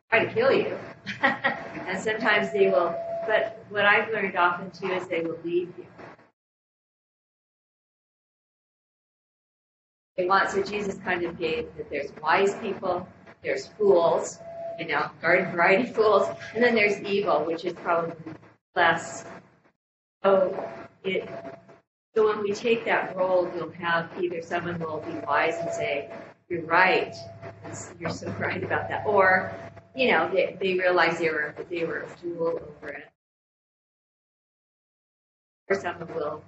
[0.10, 0.78] try to kill you.
[1.22, 2.96] and sometimes they will,
[3.28, 5.86] but what I've learned often too is they will leave you.
[10.18, 13.08] They want, so Jesus kind of gave that there's wise people,
[13.42, 14.40] there's fools,
[14.80, 18.16] you know, garden variety fools, and then there's evil, which is probably
[18.76, 19.26] less.
[20.24, 20.70] So
[21.04, 21.28] it,
[22.16, 26.12] so when we take that role, you'll have either someone will be wise and say,
[26.48, 27.16] you're right,
[28.00, 29.52] you're so right about that, or,
[29.96, 33.10] you know, they, they realize they were, they were a fool over it.
[35.70, 36.44] Or someone will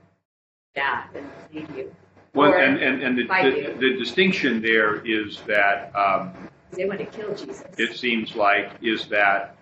[0.75, 1.95] that and leave you.
[2.35, 3.77] Well, Or and, and, and the, the, you.
[3.79, 6.33] the distinction there is that, um,
[6.71, 7.63] They want to kill Jesus.
[7.77, 9.55] it seems like, is that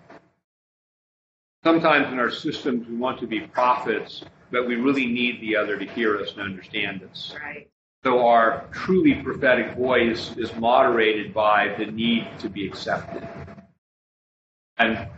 [1.62, 5.78] sometimes in our systems we want to be prophets, but we really need the other
[5.78, 7.32] to hear us and understand us.
[7.42, 7.68] Right.
[8.02, 13.26] So our truly prophetic voice is moderated by the need to be accepted.
[14.78, 15.08] And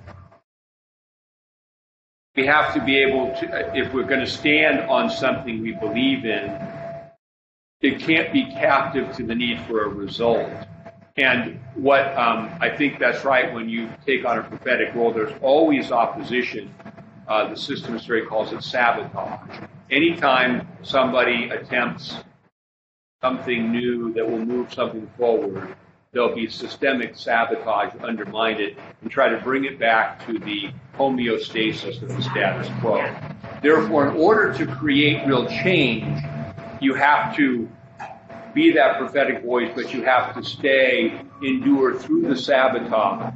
[2.37, 6.27] we have to be able to, if we're going to stand on something we believe
[6.27, 6.51] in,
[7.81, 10.51] it can't be captive to the need for a result.
[11.17, 15.33] And what um, I think that's right when you take on a prophetic role, there's
[15.43, 16.75] always opposition.
[17.27, 19.61] Uh, the system history calls it sabotage.
[19.91, 22.17] Anytime somebody attempts
[23.21, 25.75] something new that will move something forward,
[26.13, 32.01] there'll be systemic sabotage undermine it and try to bring it back to the homeostasis
[32.03, 33.13] of the status quo.
[33.63, 36.23] Therefore, in order to create real change,
[36.81, 37.69] you have to
[38.55, 43.35] be that prophetic voice, but you have to stay, endure through the sabotage.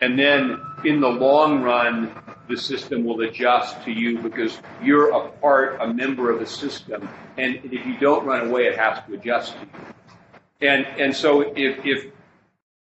[0.00, 2.12] And then in the long run,
[2.48, 7.08] the system will adjust to you because you're a part, a member of the system.
[7.38, 10.68] And if you don't run away, it has to adjust to you.
[10.68, 12.12] And, and so if, if,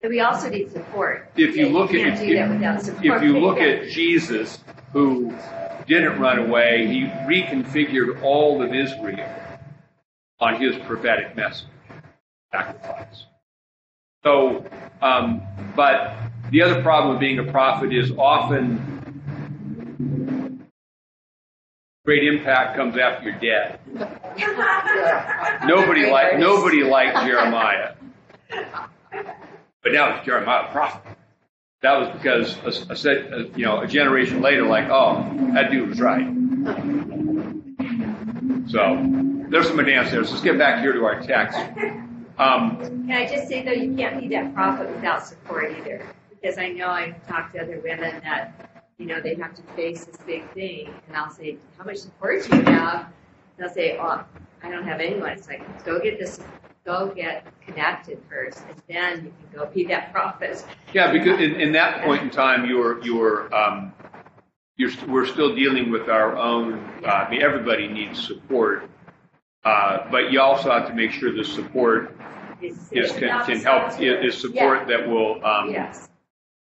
[0.01, 1.31] But we also need support.
[1.37, 3.05] if you look at, without support.
[3.05, 4.59] if you look at Jesus,
[4.95, 5.35] who
[5.91, 9.29] didn't run away, he reconfigured all of Israel
[10.39, 11.67] on his prophetic message,
[12.53, 13.27] sacrifice.
[14.23, 14.65] So,
[15.03, 15.43] um,
[15.75, 16.15] but
[16.51, 18.87] the other problem with being a prophet is often
[22.05, 23.81] great impact comes after you're dead.
[25.67, 27.95] Nobody like nobody liked Jeremiah,
[28.49, 31.17] but now it's Jeremiah prophet.
[31.83, 32.57] That was because
[32.91, 35.23] a, a, you know a generation later, like, oh,
[35.55, 36.27] that dude was right.
[38.69, 38.97] So
[39.49, 40.23] there's some advance there.
[40.25, 41.59] So let's get back here to our text.
[42.39, 46.59] Um, Can I just say though, you can't be that prophet without support either, because
[46.59, 50.17] I know I've talked to other women that, you know, they have to face this
[50.19, 53.07] big thing, and I'll say, how much support do you have?
[53.07, 53.13] And
[53.59, 54.25] they'll say, oh,
[54.63, 55.31] I don't have anyone.
[55.31, 56.41] It's like, go get this,
[56.85, 60.65] go get connected first, and then you can go be that prophet.
[60.93, 63.93] yeah, because in, in that point in time, you're you're um,
[64.77, 66.75] you're we're still dealing with our own.
[67.05, 68.89] Uh, I mean, everybody needs support,
[69.65, 72.17] uh, but you also have to make sure the support
[72.63, 76.09] Is, is can, can help is support that will um, Yes.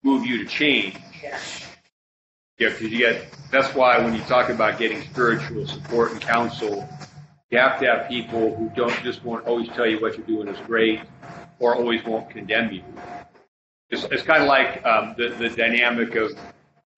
[0.03, 0.97] move you to change.
[1.21, 1.39] Yeah.
[2.59, 6.87] Yeah, because you get, that's why when you talk about getting spiritual support and counsel,
[7.53, 10.47] you have to have people who don't just won't always tell you what you're doing
[10.47, 10.99] is great
[11.59, 12.83] or always won't condemn you.
[13.91, 16.31] It's, it's kind of like um, the, the dynamic of,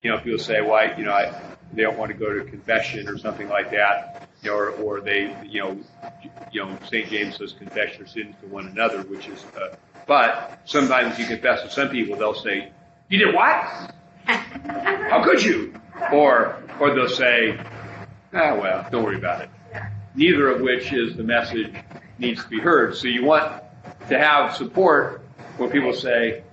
[0.01, 1.37] you know, people say, why, you know, I,
[1.73, 5.01] they don't want to go to confession or something like that, you know, or, or
[5.01, 5.77] they, you know,
[6.53, 7.09] you know, St.
[7.09, 9.75] James says confess your sins to one another, which is, uh,
[10.07, 12.71] but sometimes you confess to some people, they'll say,
[13.09, 13.93] you did what?
[14.25, 15.73] How could you?
[16.13, 17.59] Or, or they'll say,
[18.33, 19.49] ah, well, don't worry about it.
[20.15, 21.73] Neither of which is the message
[22.19, 22.95] needs to be heard.
[22.95, 23.62] So you want
[24.08, 25.21] to have support
[25.58, 26.43] where people say,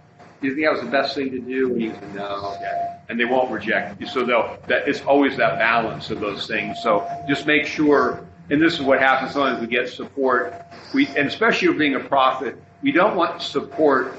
[0.40, 1.72] do you think that was the best thing to do?
[1.72, 2.98] And you say, no, okay.
[3.08, 4.06] And they won't reject you.
[4.06, 6.78] So they'll, that, it's always that balance of those things.
[6.82, 10.54] So just make sure, and this is what happens sometimes we get support.
[10.92, 14.16] We, and especially being a prophet, we don't want support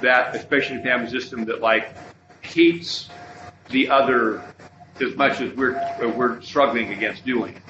[0.00, 1.94] that, especially in family system, that like
[2.40, 3.10] hates
[3.68, 4.42] the other
[5.00, 5.74] as much as we're
[6.16, 7.60] we're struggling against doing.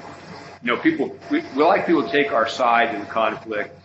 [0.63, 3.79] You know, people we, we like people to take our side in conflict,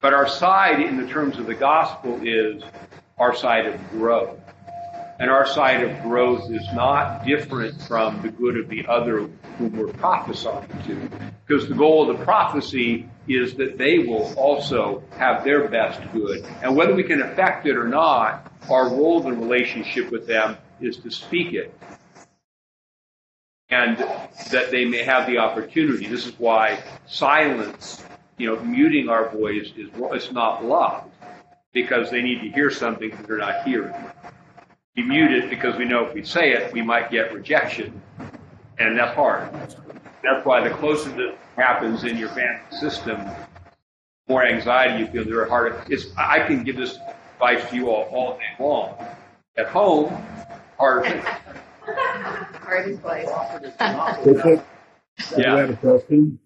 [0.00, 2.62] but our side in the terms of the gospel is
[3.18, 4.38] our side of growth.
[5.20, 9.28] And our side of growth is not different from the good of the other
[9.58, 11.10] whom we're prophesying to.
[11.44, 16.46] Because the goal of the prophecy is that they will also have their best good.
[16.62, 20.98] And whether we can affect it or not, our role in relationship with them is
[20.98, 21.76] to speak it.
[23.70, 23.98] And
[24.50, 26.06] that they may have the opportunity.
[26.06, 28.02] This is why silence,
[28.38, 31.04] you know, muting our voice is it's not love.
[31.72, 33.92] Because they need to hear something that they're not hearing
[34.98, 38.02] we mute it because we know if we say it, we might get rejection.
[38.80, 39.48] And that's hard.
[40.24, 45.24] That's why the closer that happens in your family system, the more anxiety you feel,
[45.24, 45.84] the harder.
[45.88, 46.98] It's, I can give this
[47.34, 48.96] advice to you all all day long.
[49.56, 50.10] At home,
[50.78, 51.22] harder
[51.96, 52.56] things.
[52.62, 53.28] Hardest place.
[54.24, 54.66] Bishop,
[55.36, 55.56] Yeah.
[55.56, 56.40] I have a question.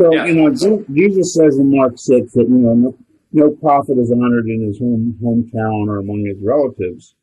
[0.00, 0.24] So, Yeah.
[0.24, 0.50] you know,
[0.92, 2.98] Jesus says in Mark 6 that, you know, no,
[3.32, 7.16] no prophet is honored in his home hometown or among his relatives.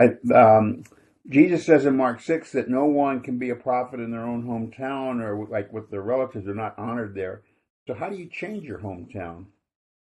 [0.00, 0.84] I, um,
[1.28, 4.44] Jesus says in Mark 6 that no one can be a prophet in their own
[4.44, 7.42] hometown or like with their relatives are not honored there.
[7.86, 9.46] So how do you change your hometown?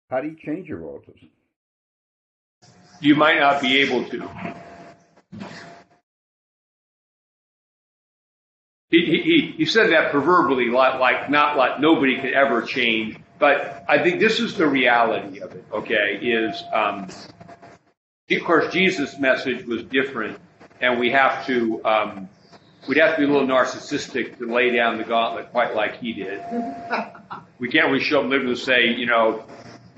[0.10, 1.22] How do you change your relatives?
[3.00, 4.30] You might not be able to.
[8.90, 13.18] He, he, he- said that proverbially, like, like not like nobody could ever change.
[13.40, 15.66] But I think this is the reality of it.
[15.72, 17.08] Okay, is um,
[18.32, 20.40] of course Jesus' message was different,
[20.82, 22.30] and we have to um,
[22.88, 26.14] we'd have to be a little narcissistic to lay down the gauntlet quite like he
[26.14, 26.42] did.
[27.60, 29.44] We can't really show up living to say, you know,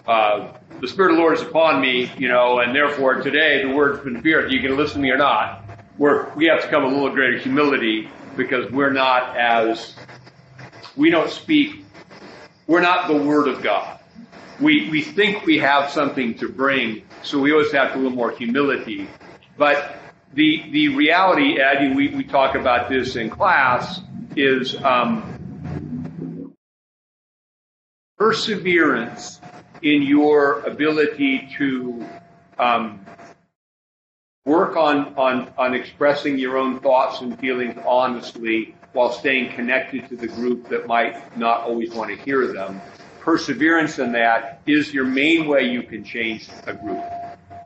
[0.09, 3.69] uh, the Spirit of the Lord is upon me, you know, and therefore today the
[3.69, 4.51] word's been feared.
[4.51, 5.63] You can listen to me or not.
[5.99, 9.93] We're, we have to come a little greater humility because we're not as,
[10.95, 11.85] we don't speak,
[12.65, 13.99] we're not the Word of God.
[14.59, 18.17] We, we think we have something to bring, so we always have to a little
[18.17, 19.07] more humility.
[19.57, 19.95] But
[20.33, 24.01] the, the reality, Ed, we, we talk about this in class,
[24.35, 26.55] is um,
[28.17, 29.39] perseverance
[29.81, 32.05] in your ability to
[32.57, 33.05] um,
[34.45, 40.15] work on, on, on expressing your own thoughts and feelings honestly while staying connected to
[40.15, 42.81] the group that might not always want to hear them.
[43.19, 47.03] Perseverance in that is your main way you can change a group.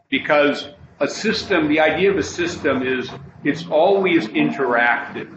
[0.10, 3.10] Because a system, the idea of a system is
[3.44, 5.30] it's always interactive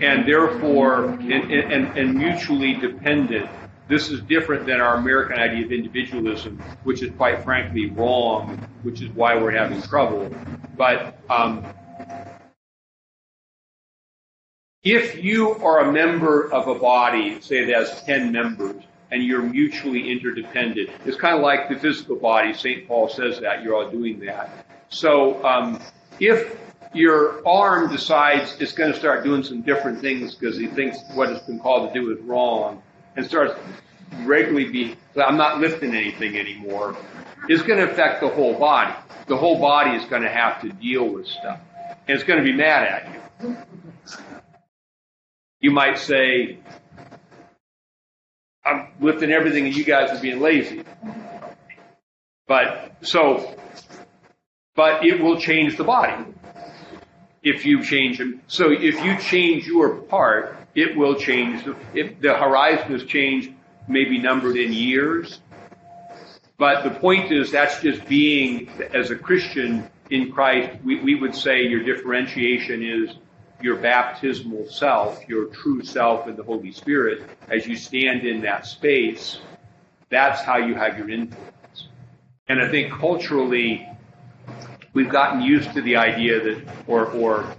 [0.00, 3.48] and therefore and, and, and mutually dependent.
[3.92, 9.02] This is different than our American idea of individualism, which is quite frankly wrong, which
[9.02, 10.34] is why we're having trouble.
[10.78, 11.62] But um,
[14.82, 19.42] if you are a member of a body, say it has 10 members, and you're
[19.42, 22.54] mutually interdependent, it's kind of like the physical body.
[22.54, 22.88] St.
[22.88, 23.62] Paul says that.
[23.62, 24.64] You're all doing that.
[24.88, 25.82] So um,
[26.18, 26.58] if
[26.94, 31.28] your arm decides it's going to start doing some different things because he thinks what
[31.28, 32.82] it's been called to do is wrong
[33.16, 33.58] and starts
[34.24, 36.96] regularly be, I'm not lifting anything anymore,
[37.48, 38.94] it's going to affect the whole body.
[39.26, 41.60] The whole body is going to have to deal with stuff.
[42.06, 43.56] And it's going to be mad at you.
[45.60, 46.58] You might say,
[48.64, 50.84] I'm lifting everything and you guys are being lazy.
[52.46, 53.56] But, so,
[54.74, 56.24] but it will change the body
[57.42, 58.40] if you change them.
[58.46, 61.64] So if you change your part, it will change.
[61.94, 63.52] If the horizon is changed,
[63.88, 65.40] maybe numbered in years.
[66.56, 71.34] But the point is, that's just being, as a Christian in Christ, we, we would
[71.34, 73.16] say your differentiation is
[73.60, 77.22] your baptismal self, your true self in the Holy Spirit.
[77.48, 79.38] As you stand in that space,
[80.08, 81.88] that's how you have your influence.
[82.48, 83.88] And I think culturally,
[84.92, 87.56] we've gotten used to the idea that, or, or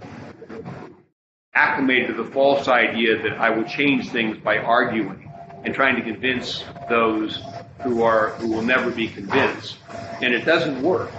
[1.54, 5.30] acclimated to the false idea that I will change things by arguing
[5.64, 7.42] and trying to convince those
[7.82, 9.76] who are who will never be convinced,
[10.22, 11.10] and it doesn't work.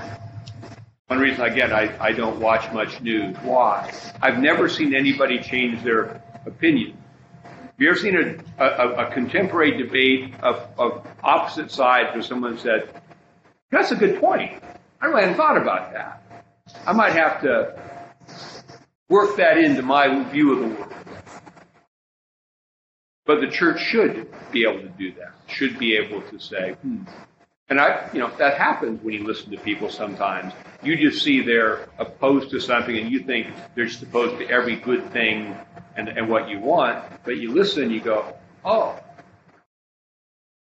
[1.07, 3.35] One reason again I, I don't watch much news.
[3.37, 3.93] Why?
[4.21, 6.97] I've never seen anybody change their opinion.
[7.43, 12.57] Have you ever seen a, a, a contemporary debate of, of opposite sides where someone
[12.57, 12.89] said,
[13.69, 14.63] "That's a good point.
[15.01, 16.21] I really hadn't thought about that.
[16.87, 17.79] I might have to
[19.09, 20.93] work that into my view of the world."
[23.25, 25.33] But the church should be able to do that.
[25.47, 27.03] Should be able to say, hmm.
[27.67, 30.53] And I, you know, that happens when you listen to people sometimes.
[30.83, 34.75] You just see they're opposed to something and you think they're just opposed to every
[34.75, 35.57] good thing
[35.95, 37.03] and, and what you want.
[37.23, 38.99] But you listen you go, oh,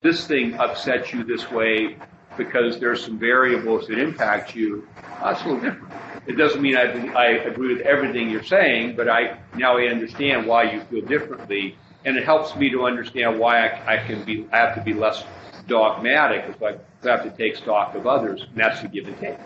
[0.04, 1.98] this thing upsets you this way
[2.38, 4.88] because there's some variables that impact you.
[5.20, 5.94] That's a little different.
[6.26, 10.48] It doesn't mean I, I agree with everything you're saying, but I now I understand
[10.48, 14.48] why you feel differently and it helps me to understand why I, I can be
[14.52, 15.24] I have to be less
[15.68, 19.38] dogmatic if I have to take stock of others, and that's the give and take.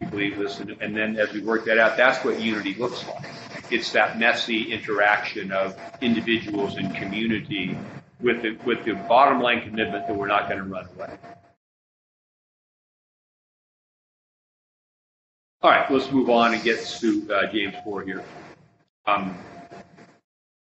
[0.00, 3.06] You believe this, and, and then as we work that out, that's what unity looks
[3.06, 3.24] like.
[3.70, 7.76] It's that messy interaction of individuals and community
[8.20, 11.16] with the, with the bottom line commitment that we're not going to run away.
[15.62, 18.24] All right, let's move on and get to uh, James 4 here.
[19.06, 19.38] Um,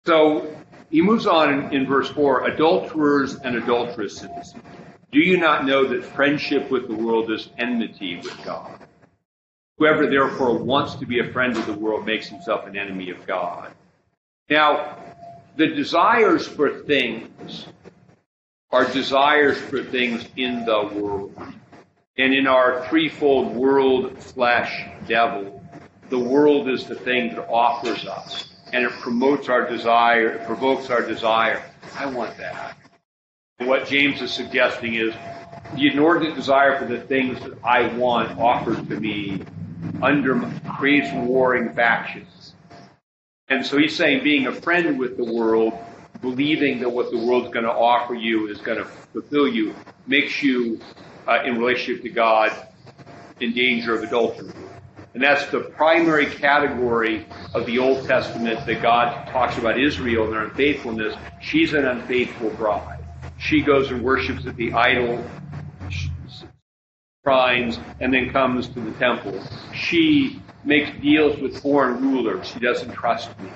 [0.06, 0.54] so
[0.90, 4.54] he moves on in, in verse 4 adulterers and adulteresses,
[5.14, 8.78] Do you not know that friendship with the world is enmity with God?
[9.78, 13.26] Whoever therefore wants to be a friend of the world makes himself an enemy of
[13.26, 13.72] God.
[14.50, 14.98] Now,
[15.56, 17.68] the desires for things
[18.70, 21.34] are desires for things in the world.
[22.18, 25.64] And in our threefold world, flesh, devil,
[26.10, 28.54] the world is the thing that offers us.
[28.72, 31.64] And it promotes our desire, it provokes our desire.
[31.96, 32.78] I want that.
[33.60, 35.14] And what James is suggesting is
[35.76, 39.42] the inordinate desire for the things that I want offered to me
[40.02, 40.40] under
[40.78, 42.54] creates warring factions.
[43.48, 45.74] And so he's saying being a friend with the world,
[46.22, 49.76] believing that what the world's going to offer you is going to fulfill you,
[50.08, 50.80] makes you,
[51.28, 52.52] uh, in relationship to God,
[53.40, 54.52] in danger of adultery.
[55.14, 60.34] And that's the primary category of the Old Testament that God talks about Israel and
[60.34, 61.16] their unfaithfulness.
[61.40, 63.04] She's an unfaithful bride.
[63.38, 65.24] She goes and worships at the idol
[67.24, 69.42] shrines and then comes to the temple.
[69.74, 72.48] She makes deals with foreign rulers.
[72.48, 73.50] She doesn't trust me.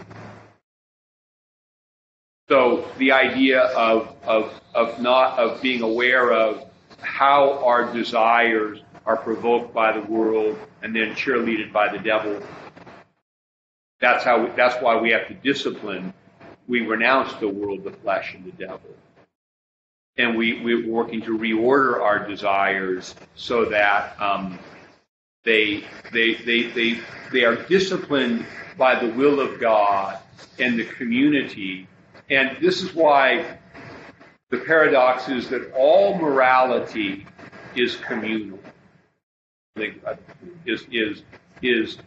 [2.50, 6.67] So the idea of, of, of not, of being aware of
[7.02, 12.42] how our desires are provoked by the world and then cheerleaded by the devil.
[14.00, 16.14] That's how, we, that's why we have to discipline.
[16.68, 18.96] We renounce the world, the flesh, and the devil
[20.18, 24.58] and we, we're working to reorder our desires so that um,
[25.44, 27.00] they, they, they, they,
[27.32, 28.46] they are disciplined
[28.78, 30.20] by the will of God
[30.60, 31.88] and the community.
[32.30, 33.58] And this is why
[34.50, 37.26] the paradox is that all morality
[37.76, 38.60] is communal.
[39.78, 40.16] Uh,
[40.66, 41.22] is, is,
[41.62, 41.98] is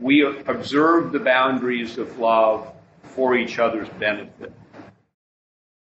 [0.00, 2.72] we observe the boundaries of love
[3.02, 4.52] for each other's benefit.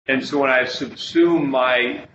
[0.07, 2.05] And so when I subsume my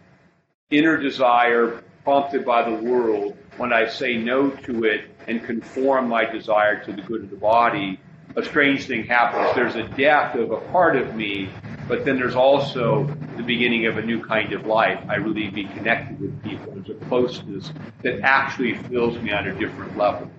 [0.71, 6.25] inner desire prompted by the world, when I say no to it and conform my
[6.25, 7.99] desire to the good of the body,
[8.37, 9.55] a strange thing happens.
[9.55, 11.49] There's a death of a part of me,
[11.89, 13.05] but then there's also
[13.37, 15.03] the beginning of a new kind of life.
[15.09, 16.73] I really be connected with people.
[16.75, 17.73] There's a closeness
[18.03, 20.31] that actually fills me on a different level.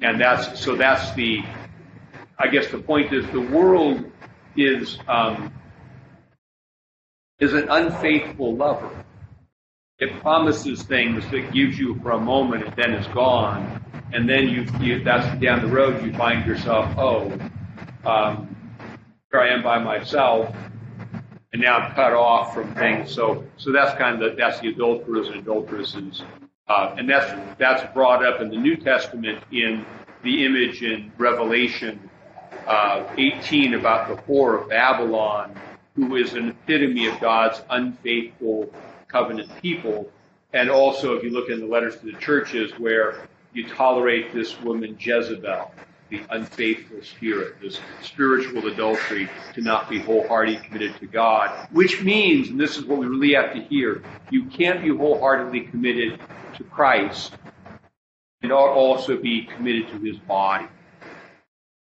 [0.00, 1.42] And that's, so that's the,
[2.38, 4.10] I guess the point is the world
[4.56, 5.52] is, um,
[7.38, 8.90] is an unfaithful lover.
[9.98, 13.83] It promises things that gives you for a moment and then is gone.
[14.14, 17.32] And then you, you that's down the road, you find yourself, oh,
[18.06, 18.56] um,
[19.30, 20.54] here I am by myself,
[21.52, 23.12] and now I'm cut off from things.
[23.12, 26.22] So, so that's kind of the, that's the adulterers and adulteresses,
[26.68, 29.84] uh, and that's that's brought up in the New Testament in
[30.22, 32.08] the image in Revelation
[32.66, 35.54] uh, 18 about the whore of Babylon
[35.96, 38.72] who is an epitome of God's unfaithful
[39.08, 40.10] covenant people.
[40.52, 44.60] And also, if you look in the letters to the churches, where you tolerate this
[44.60, 45.72] woman Jezebel,
[46.10, 52.50] the unfaithful spirit, this spiritual adultery, to not be wholeheartedly committed to God, which means,
[52.50, 56.20] and this is what we really have to hear, you can't be wholeheartedly committed
[56.56, 57.34] to Christ
[58.42, 60.66] and also be committed to his body.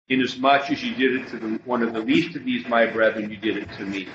[0.10, 3.32] Inasmuch as you did it to the, one of the least of these, my brethren,
[3.32, 4.08] you did it to me.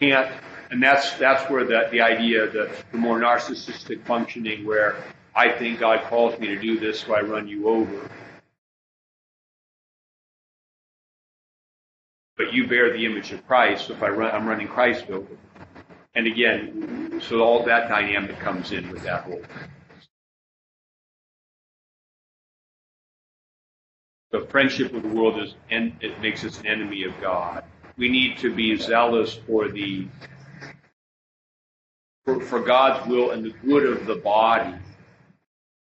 [0.00, 0.30] Can't,
[0.70, 4.96] and that's that's where the, the idea, the, the more narcissistic functioning, where
[5.36, 8.10] I think God calls me to do this, so I run you over.
[12.36, 15.36] But you bear the image of Christ, so if I run, I'm running Christ over.
[16.14, 19.42] And again, so all that dynamic comes in with that whole
[24.34, 27.62] The friendship with the world is, and it makes us an enemy of God.
[27.96, 30.08] We need to be zealous for the
[32.24, 34.74] for, for God's will and the good of the body,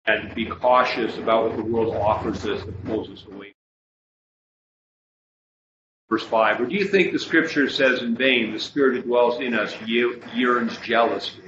[0.08, 3.54] and be cautious about what the world offers us that pulls us away.
[6.08, 6.62] Verse 5.
[6.62, 9.76] Or do you think the scripture says in vain, the spirit that dwells in us
[9.82, 11.44] yearns jealously,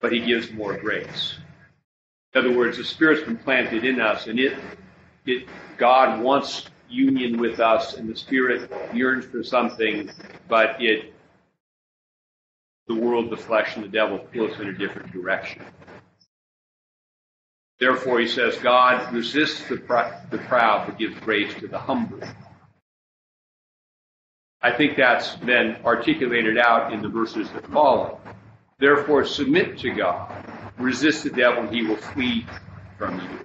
[0.00, 1.36] but he gives more grace?
[2.36, 4.58] In other words, the Spirit's been planted in us, and it,
[5.24, 10.10] it, God wants union with us, and the Spirit yearns for something,
[10.46, 11.14] but it,
[12.88, 15.64] the world, the flesh, and the devil pull us in a different direction.
[17.78, 19.76] Therefore, he says, God resists the,
[20.30, 22.20] the proud, but gives grace to the humble.
[24.62, 28.18] I think that's then articulated out in the verses that follow.
[28.78, 30.46] Therefore, submit to God
[30.78, 32.46] resist the devil and he will flee
[32.98, 33.40] from you.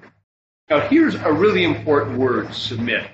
[0.70, 3.08] Now, here's a really important word submit.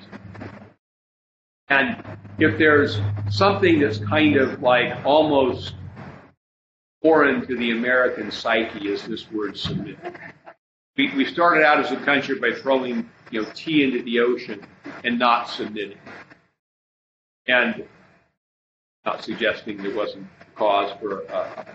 [1.69, 2.03] And
[2.37, 2.99] if there's
[3.29, 5.73] something that's kind of like almost
[7.01, 9.97] foreign to the American psyche is this word submit.
[10.97, 14.65] We, we started out as a country by throwing you know tea into the ocean
[15.03, 15.99] and not submitting,
[17.47, 17.85] and
[19.05, 21.65] not suggesting there wasn't cause for uh,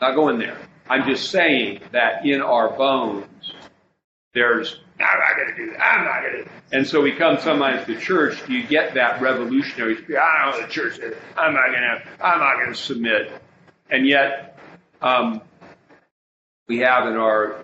[0.00, 0.58] not going there.
[0.88, 3.54] I'm just saying that in our bones,
[4.34, 5.80] there's I'm not going to do that.
[5.80, 6.50] I'm not going to.
[6.76, 8.48] And so we come sometimes to church.
[8.48, 10.22] You get that revolutionary spirit.
[10.22, 11.00] I don't know the church.
[11.36, 12.02] I'm not going to.
[12.20, 13.32] I'm not going to submit.
[13.90, 14.58] And yet,
[15.02, 15.40] um,
[16.68, 17.63] we have in our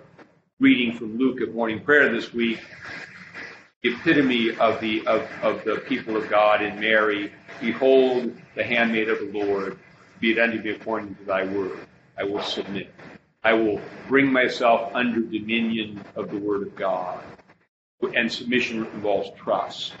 [0.61, 2.59] reading from Luke at morning prayer this week
[3.81, 7.33] the epitome of the of, of the people of God in Mary.
[7.59, 9.79] Behold, the handmaid of the Lord.
[10.19, 11.79] Be it unto me according to thy word.
[12.15, 12.93] I will submit.
[13.43, 17.23] I will bring myself under dominion of the Word of God.
[18.15, 19.93] And submission involves trust.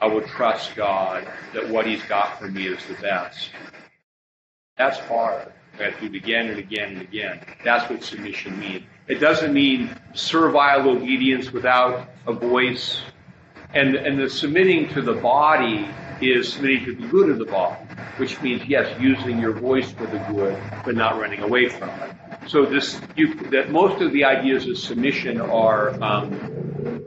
[0.00, 3.50] I will trust God that what He's got for me is the best.
[4.78, 5.52] That's hard.
[5.78, 7.44] I have to do it again and again and again.
[7.62, 8.84] That's what submission means.
[9.08, 13.00] It doesn't mean servile obedience without a voice.
[13.74, 15.88] And, and the submitting to the body
[16.20, 17.84] is submitting to the good of the body,
[18.16, 22.12] which means, yes, using your voice for the good, but not running away from it.
[22.46, 27.02] So this, you, that most of the ideas of submission are um,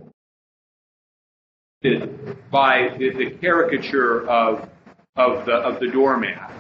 [2.51, 4.69] by the, the caricature of
[5.15, 6.51] of the of the doormat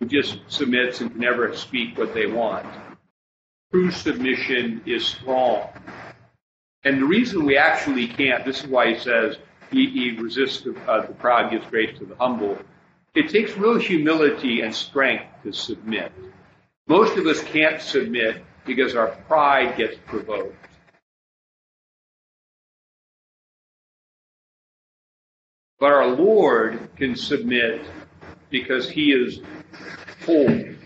[0.00, 2.66] who just submits and can never speak what they want.
[3.70, 5.68] True submission is strong.
[6.84, 9.36] And the reason we actually can't, this is why he says
[9.70, 12.56] he, he resists the, uh, the proud, gives grace to the humble.
[13.14, 16.12] It takes real humility and strength to submit.
[16.86, 20.54] Most of us can't submit because our pride gets provoked.
[25.78, 27.84] But our Lord can submit
[28.48, 29.40] because he is
[30.24, 30.77] holy.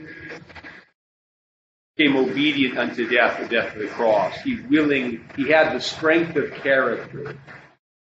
[2.02, 4.36] Became obedient unto death, the death of the cross.
[4.40, 7.36] He willing, he had the strength of character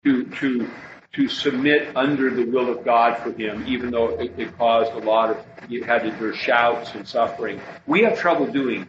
[0.05, 0.71] to, to
[1.15, 4.99] to submit under the will of God for him, even though it, it caused a
[4.99, 7.59] lot of, you had to endure shouts and suffering.
[7.87, 8.87] We have trouble doing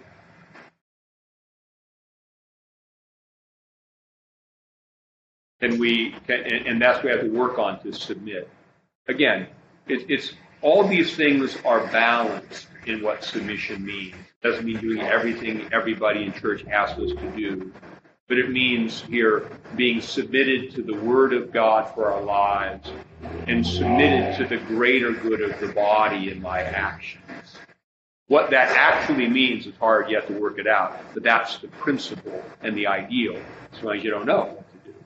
[5.61, 8.49] and we can, and, and, that's what we have to work on to submit.
[9.07, 9.47] Again,
[9.87, 14.15] it, it's all these things are balanced in what submission means.
[14.43, 17.73] Doesn't mean doing everything everybody in church asks us to do,
[18.27, 22.91] but it means here being submitted to the Word of God for our lives
[23.47, 27.57] and submitted to the greater good of the body in my actions.
[28.27, 32.43] What that actually means is hard, have to work it out, but that's the principle
[32.61, 33.41] and the ideal,
[33.73, 34.97] as long as you don't know what to do.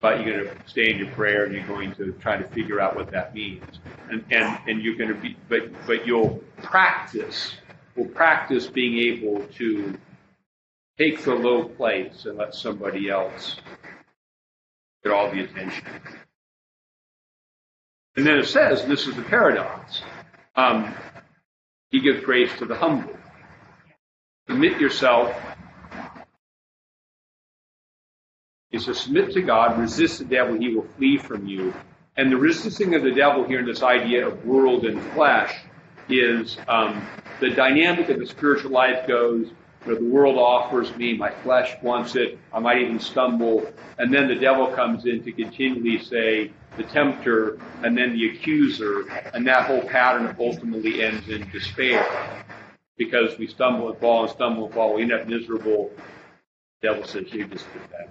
[0.00, 2.78] But you're going to stay in your prayer and you're going to try to figure
[2.78, 3.80] out what that means.
[4.10, 7.54] And, and, and you're going to be, but, but you'll practice,
[7.96, 9.98] will practice being able to
[10.98, 13.56] take the low place and let somebody else
[15.02, 15.84] get all the attention.
[18.16, 20.02] And then it says, this is the paradox.
[20.54, 20.94] Um,
[21.90, 23.16] he gives grace to the humble.
[24.48, 25.34] Submit yourself.
[28.70, 31.74] He says, submit to God, resist the devil, he will flee from you.
[32.16, 35.54] And the resisting of the devil here in this idea of world and flesh
[36.08, 37.06] is um,
[37.40, 39.50] the dynamic of the spiritual life goes
[39.84, 43.66] but the world offers me, my flesh wants it, I might even stumble,
[43.98, 49.08] and then the devil comes in to continually say, the tempter, and then the accuser,
[49.34, 52.06] and that whole pattern ultimately ends in despair.
[52.96, 55.90] Because we stumble and fall and stumble and fall, we end up miserable.
[56.80, 58.08] The devil says, you just did that.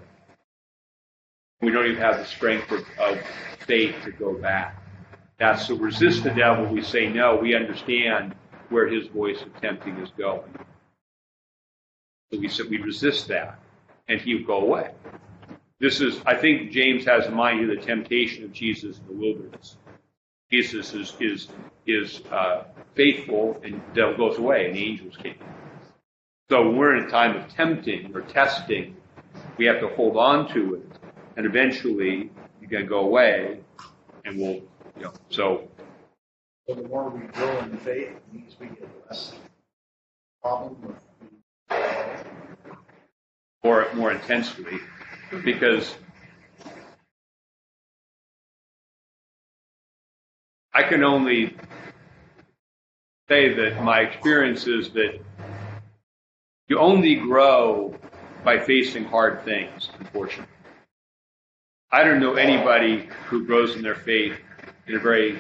[1.62, 3.20] We don't even have the strength of, of
[3.60, 4.81] faith to go back.
[5.42, 6.66] That's so resist the devil.
[6.68, 7.36] We say no.
[7.36, 8.36] We understand
[8.70, 10.54] where his voice of tempting is going.
[12.32, 13.60] So we said we resist that,
[14.08, 14.92] and he would go away.
[15.80, 19.14] This is, I think, James has in mind here the temptation of Jesus in the
[19.14, 19.78] wilderness.
[20.52, 21.48] Jesus is is
[21.88, 25.40] is uh, faithful, and devil goes away, and the angels came.
[26.52, 28.96] So when we're in a time of tempting or testing,
[29.58, 31.00] we have to hold on to it,
[31.36, 32.30] and eventually
[32.72, 33.60] going to go away,
[34.24, 34.62] and we'll,
[35.02, 35.14] know.
[35.30, 35.68] So.
[36.68, 39.34] So the more we grow in faith, it means we get less
[40.42, 40.96] problem with
[43.64, 44.80] more more intensely
[45.44, 45.96] because
[50.74, 51.56] I can only
[53.28, 55.20] say that my experience is that
[56.68, 57.94] you only grow
[58.44, 60.48] by facing hard things, unfortunately.
[61.92, 64.40] I don't know anybody who grows in their faith
[64.92, 65.40] in a very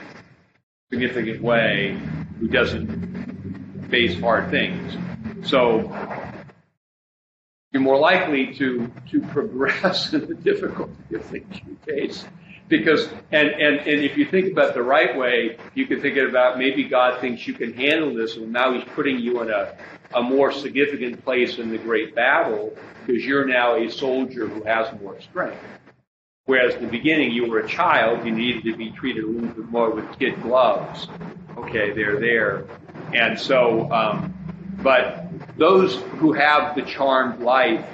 [0.89, 1.99] significant way
[2.39, 4.95] who doesn't face hard things.
[5.47, 5.91] So
[7.71, 12.25] you're more likely to to progress in the difficulty of things you face.
[12.69, 16.57] Because and, and, and if you think about the right way, you can think about
[16.57, 19.75] maybe God thinks you can handle this and now he's putting you in a,
[20.13, 22.73] a more significant place in the great battle
[23.05, 25.59] because you're now a soldier who has more strength.
[26.45, 29.49] Whereas in the beginning you were a child, you needed to be treated a little
[29.49, 31.07] bit more with kid gloves.
[31.57, 32.65] Okay, they're there.
[33.13, 34.33] And so um,
[34.81, 35.25] but
[35.57, 37.85] those who have the charmed life,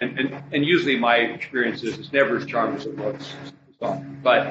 [0.00, 3.34] and, and, and usually my experience is it's never as charmed as it looks.
[3.80, 4.46] But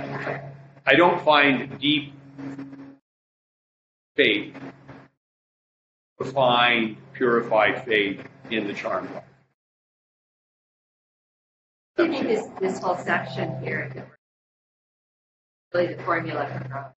[0.85, 2.13] I don't find deep
[4.15, 4.55] faith,
[6.19, 8.21] refined, purified faith
[8.51, 9.23] in the charmed life.
[11.99, 14.03] I think this, this whole section here is
[15.73, 16.93] really the formula for growth.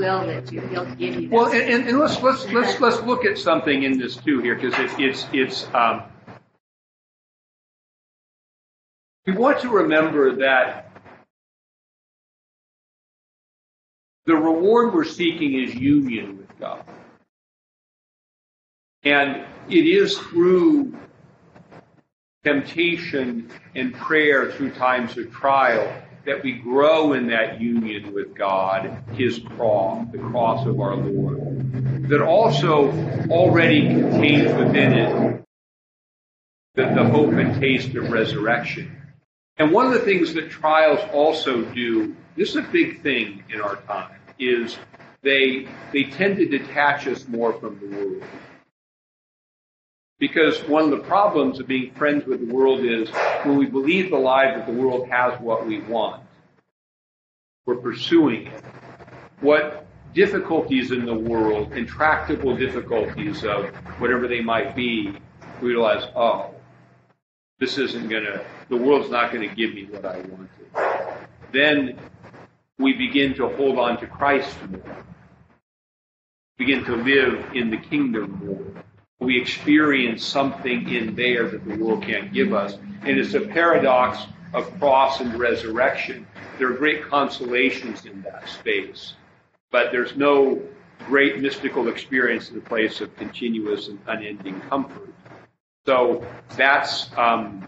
[0.00, 1.28] will that you, he'll give you.
[1.28, 4.54] Well, and, and, and let's let's let's let's look at something in this too here
[4.54, 6.04] because it, it's it's um,
[9.26, 10.90] we want to remember that
[14.26, 16.84] the reward we're seeking is union with God,
[19.02, 20.96] and it is through
[22.44, 29.04] temptation and prayer through times of trial that we grow in that union with God,
[29.12, 32.90] His cross, the cross of our Lord, that also
[33.30, 35.44] already contains within it
[36.74, 38.96] the, the hope and taste of resurrection.
[39.58, 43.60] And one of the things that trials also do, this is a big thing in
[43.60, 44.78] our time, is
[45.22, 48.22] they they tend to detach us more from the world.
[50.20, 53.08] Because one of the problems of being friends with the world is
[53.42, 56.22] when we believe the lie that the world has what we want,
[57.64, 58.62] we're pursuing it.
[59.40, 63.68] What difficulties in the world, intractable difficulties of
[63.98, 65.14] whatever they might be,
[65.62, 66.54] we realize, oh,
[67.58, 71.28] this isn't going to, the world's not going to give me what I wanted.
[71.50, 71.98] Then
[72.78, 75.04] we begin to hold on to Christ more,
[76.58, 78.84] begin to live in the kingdom more
[79.20, 82.78] we experience something in there that the world can't give us.
[83.02, 84.18] And it's a paradox
[84.54, 86.26] of cross and resurrection.
[86.58, 89.14] There are great consolations in that space,
[89.70, 90.60] but there's no
[91.06, 95.14] great mystical experience in the place of continuous and unending comfort.
[95.86, 97.66] So that's, um,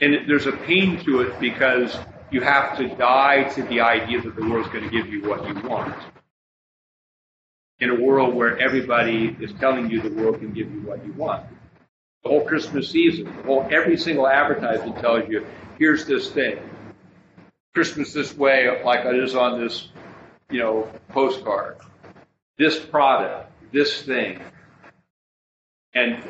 [0.00, 1.96] and there's a pain to it because
[2.30, 5.46] you have to die to the idea that the world's going to give you what
[5.46, 5.94] you want
[7.84, 11.12] in a world where everybody is telling you the world can give you what you
[11.12, 11.44] want.
[12.22, 15.46] The whole Christmas season, the whole every single advertisement tells you,
[15.78, 16.58] here's this thing.
[17.74, 19.88] Christmas this way, like it is on this,
[20.50, 21.76] you know, postcard.
[22.56, 24.40] This product, this thing.
[25.92, 26.24] And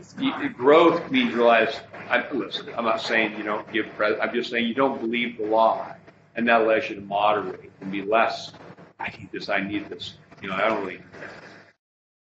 [0.57, 1.79] growth means realize,
[2.11, 5.39] I, listen, I'm not saying you don't give present, I'm just saying you don't believe
[5.39, 5.97] the lie.
[6.35, 8.53] And that allows you to moderate and be less,
[8.99, 10.15] I need this, I need this.
[10.43, 11.01] You know, I don't really.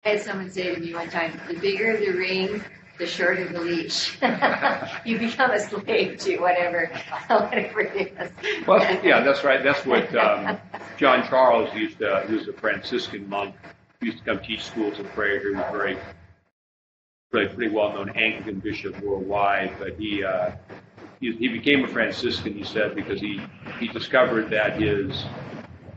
[0.07, 2.63] I had someone say to me one time, the bigger the ring,
[2.97, 4.17] the shorter the leash.
[5.05, 6.93] you become a slave to whatever,
[7.27, 8.31] whatever it is.
[8.69, 9.65] Well, yeah, that's right.
[9.65, 10.61] That's what um,
[10.97, 13.57] John Charles used to, he was a Franciscan monk.
[13.99, 15.41] He used to come teach schools of prayer.
[15.41, 15.99] He was very,
[17.33, 20.53] really pretty well known Anglican bishop worldwide, but he, uh,
[21.19, 23.41] he, he became a Franciscan, he said, because he,
[23.81, 25.25] he discovered that his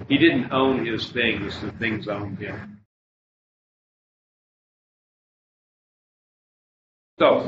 [0.08, 2.79] he didn't own his things, the things owned him.
[7.20, 7.42] So,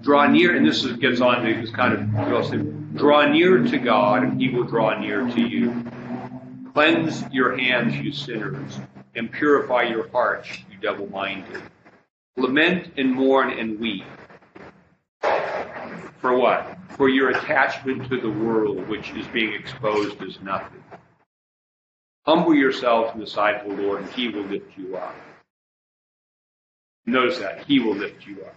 [0.00, 4.22] draw near, and this is, gets on to this kind of, draw near to God,
[4.22, 5.84] and he will draw near to you.
[6.72, 8.80] Cleanse your hands, you sinners,
[9.14, 11.60] and purify your hearts, you double minded.
[12.38, 14.04] Lament and mourn and weep.
[15.20, 16.78] For what?
[16.96, 20.82] For your attachment to the world, which is being exposed as nothing.
[22.24, 25.14] Humble yourselves in the sight of the Lord, and He will lift you up.
[27.06, 27.64] Notice that.
[27.64, 28.54] He will lift you up.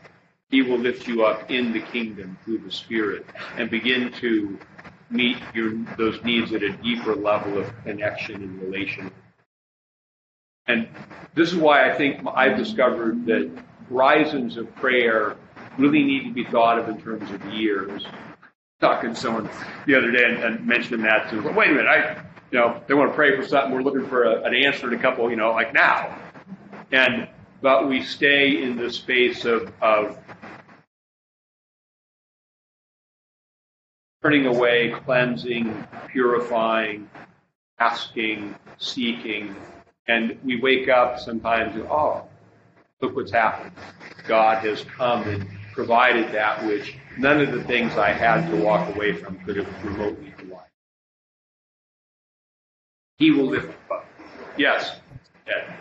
[0.50, 3.26] He will lift you up in the kingdom through the Spirit
[3.58, 4.58] and begin to
[5.12, 9.12] meet your, those needs at a deeper level of connection and relation.
[10.68, 10.88] And
[11.36, 13.52] this is why I think I've discovered that
[13.90, 15.36] horizons of prayer
[15.78, 18.06] really need to be thought of in terms of years.
[18.80, 19.50] Talking to someone
[19.86, 22.82] the other day and, and mentioning that to, well, wait a minute, I, you know,
[22.88, 23.74] they want to pray for something.
[23.74, 26.18] We're looking for a, an answer in a couple, you know, like now.
[26.92, 27.28] And,
[27.62, 30.18] but we stay in the space of, of
[34.22, 37.10] turning away, cleansing, purifying,
[37.80, 39.56] asking, seeking.
[40.08, 42.26] And we wake up sometimes and, oh,
[43.02, 43.72] look what's happened.
[44.28, 48.94] God has come and provided that which none of the things I had to walk
[48.96, 50.66] away from could have remotely provided.
[53.18, 54.06] He will lift up.
[54.58, 54.99] Yes.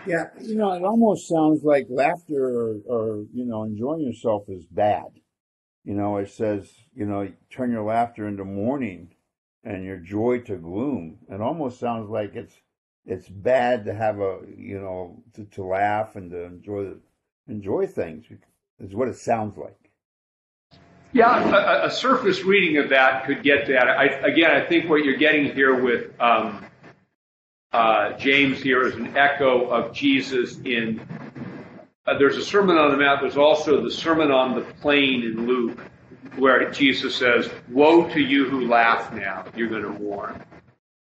[0.07, 4.65] Yeah, you know, it almost sounds like laughter or, or you know, enjoying yourself is
[4.67, 5.07] bad.
[5.85, 9.15] You know, it says, you know, turn your laughter into mourning
[9.65, 11.19] and your joy to gloom.
[11.31, 12.55] It almost sounds like it's
[13.07, 16.93] it's bad to have a you know to, to laugh and to enjoy
[17.49, 18.27] enjoy things.
[18.81, 19.91] Is what it sounds like.
[21.13, 23.89] Yeah, a, a surface reading of that could get that.
[23.89, 26.65] I, again, I think what you're getting here with um,
[27.73, 31.01] uh, James here is an echo of Jesus in.
[32.07, 33.21] Uh, there's a Sermon on the Mount.
[33.21, 35.79] There's also the Sermon on the Plain in Luke,
[36.37, 40.43] where Jesus says, "Woe to you who laugh now; you're going to mourn.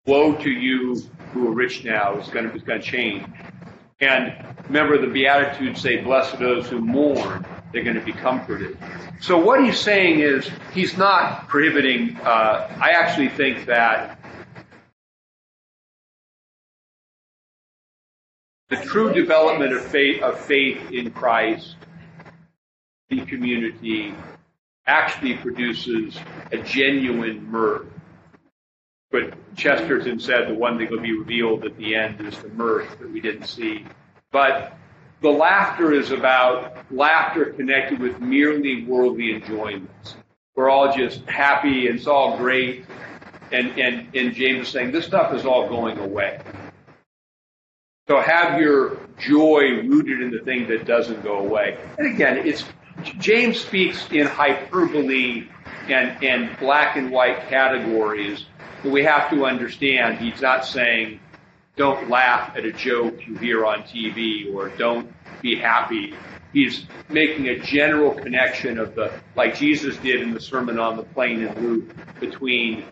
[0.07, 0.97] Woe to you
[1.33, 3.25] who are rich now; it's going to it's going to change."
[4.01, 4.35] And
[4.67, 8.77] remember, the Beatitudes say, "Blessed are those who mourn; they're going to be comforted."
[9.23, 12.19] So what he's saying is, he's not prohibiting.
[12.19, 14.18] Uh, I actually think that
[18.69, 21.77] the true development of faith, of faith in Christ,
[23.09, 24.15] the community,
[24.87, 26.19] actually produces
[26.53, 27.87] a genuine mirth.
[29.11, 32.99] But Chesterton said the one thing will be revealed at the end is the mirth
[32.99, 33.87] that we didn't see.
[34.33, 34.77] But
[35.23, 40.17] the laughter is about laughter connected with merely worldly enjoyments.
[40.55, 42.85] We're all just happy and it's all great.
[43.51, 46.41] And, and, and James is saying this stuff is all going away.
[48.09, 51.77] So have your joy rooted in the thing that doesn't go away.
[51.99, 52.65] And again, it's
[53.19, 55.47] James speaks in hyperbole
[55.89, 58.47] and, and black and white categories
[58.83, 60.19] that we have to understand.
[60.19, 61.21] He's not saying
[61.77, 66.15] don't laugh at a joke you hear on TV or don't be happy.
[66.55, 71.03] He's making a general connection of the, like Jesus did in the Sermon on the
[71.03, 72.85] Plain in Luke, between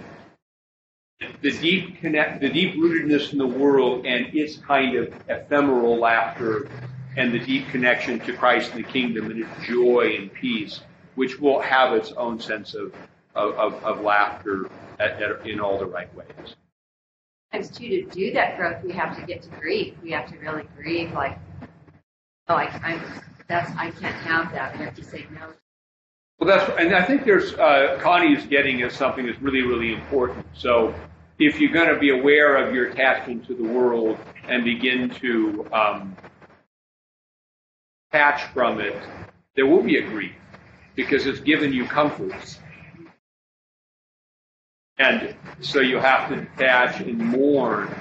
[1.40, 6.68] the deep connect, the deep rootedness in the world and its kind of ephemeral laughter
[7.16, 10.80] and the deep connection to Christ and the kingdom and its joy and peace,
[11.14, 12.92] which will have its own sense of,
[13.34, 16.56] of, of laughter at, at, in all the right ways.
[17.52, 19.94] Sometimes too, to do that growth, we have to get to grief.
[20.02, 21.38] We have to really grieve, like,
[22.48, 23.00] oh, I, I'm,
[23.48, 24.76] that's, I can't have that.
[24.76, 25.52] We have to say no.
[26.38, 27.98] Well, that's, and I think there's, uh,
[28.30, 30.46] is getting at something that's really, really important.
[30.54, 30.94] So
[31.38, 35.66] if you're going to be aware of your attachment to the world and begin to
[35.72, 36.16] um,
[38.10, 38.96] detach from it,
[39.54, 40.34] there will be a grief
[40.94, 42.58] because it's given you comforts.
[44.98, 47.94] And so you have to detach and mourn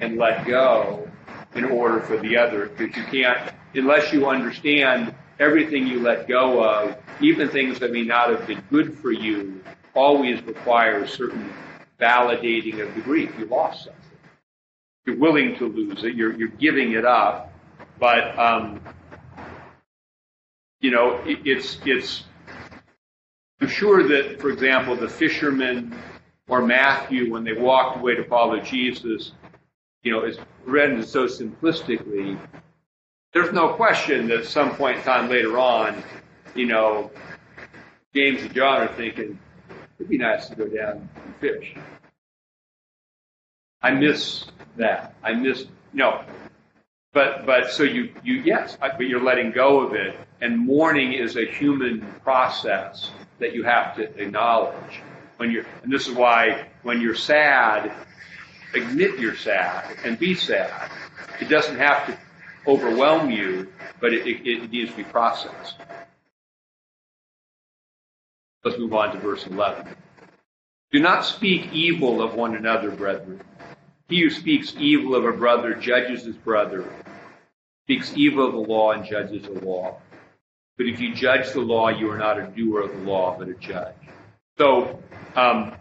[0.00, 1.10] and let go
[1.54, 6.64] in order for the other because you can't, unless you understand everything you let go
[6.64, 9.62] of, even things that may not have been good for you,
[9.94, 11.52] always requires certain
[12.00, 13.30] validating of the grief.
[13.38, 14.00] You lost something.
[15.04, 16.14] You're willing to lose it.
[16.14, 17.52] You're, you're giving it up.
[17.98, 18.80] But, um,
[20.80, 22.24] you know, it, it's, it's,
[23.60, 25.94] I'm sure that, for example, the fishermen
[26.48, 29.32] or Matthew, when they walked away to follow Jesus,
[30.02, 32.38] you know, is read so simplistically.
[33.32, 36.02] There's no question that at some point in time later on,
[36.54, 37.10] you know,
[38.14, 39.38] James and John are thinking,
[39.98, 41.74] it'd be nice to go down and fish.
[43.80, 44.44] I miss
[44.76, 45.14] that.
[45.22, 45.64] I miss,
[45.94, 46.24] no.
[47.14, 50.14] But, but so you, you, yes, but you're letting go of it.
[50.42, 55.00] And mourning is a human process that you have to acknowledge.
[55.38, 57.92] When you're, and this is why when you're sad,
[58.74, 60.90] admit you're sad and be sad.
[61.40, 62.18] It doesn't have to
[62.66, 65.76] overwhelm you, but it, it, it needs to be processed.
[68.64, 69.94] Let's move on to verse 11.
[70.92, 73.40] Do not speak evil of one another, brethren.
[74.08, 76.84] He who speaks evil of a brother judges his brother,
[77.84, 79.98] speaks evil of the law and judges the law.
[80.76, 83.48] But if you judge the law, you are not a doer of the law, but
[83.48, 83.94] a judge.
[84.58, 85.02] So,
[85.34, 85.74] um,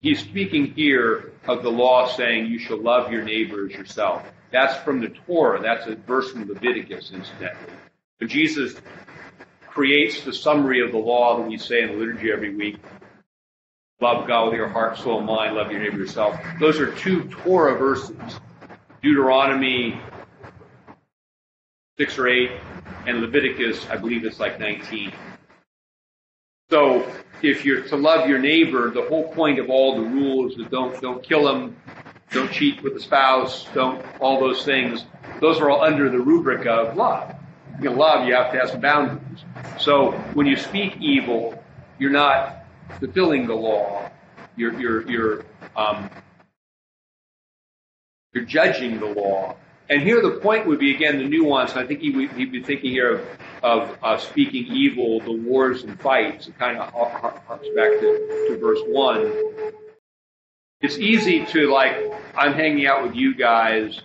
[0.00, 4.24] he's speaking here of the law saying you shall love your neighbor as yourself.
[4.50, 5.60] That's from the Torah.
[5.60, 7.72] That's a verse from Leviticus, incidentally.
[8.18, 8.74] But Jesus
[9.68, 12.78] creates the summary of the law that we say in the liturgy every week.
[14.00, 15.54] Love God with your heart, soul, mind.
[15.54, 16.36] Love your neighbor yourself.
[16.58, 18.16] Those are two Torah verses.
[19.02, 19.98] Deuteronomy
[21.98, 22.50] 6 or 8,
[23.06, 25.12] and Leviticus, I believe it's like 19.
[26.70, 27.10] So
[27.42, 31.00] if you're to love your neighbor, the whole point of all the rules that don't
[31.00, 31.76] don't kill them,
[32.30, 35.06] don't cheat with the spouse, don't all those things,
[35.40, 37.34] those are all under the rubric of love.
[37.80, 39.44] Know, love, you have to have some boundaries.
[39.78, 41.62] So when you speak evil,
[41.98, 42.64] you're not
[42.98, 44.10] fulfilling the law.
[44.56, 45.44] You're you're you're
[45.76, 46.10] um,
[48.32, 49.56] you're judging the law.
[49.88, 51.74] And here the point would be again the nuance.
[51.74, 53.26] I think he would he'd be thinking here of
[53.62, 56.48] of uh, speaking evil, the wars and fights.
[56.48, 59.32] It kind of harks back to, to verse one.
[60.80, 61.96] It's easy to like
[62.34, 64.00] I'm hanging out with you guys,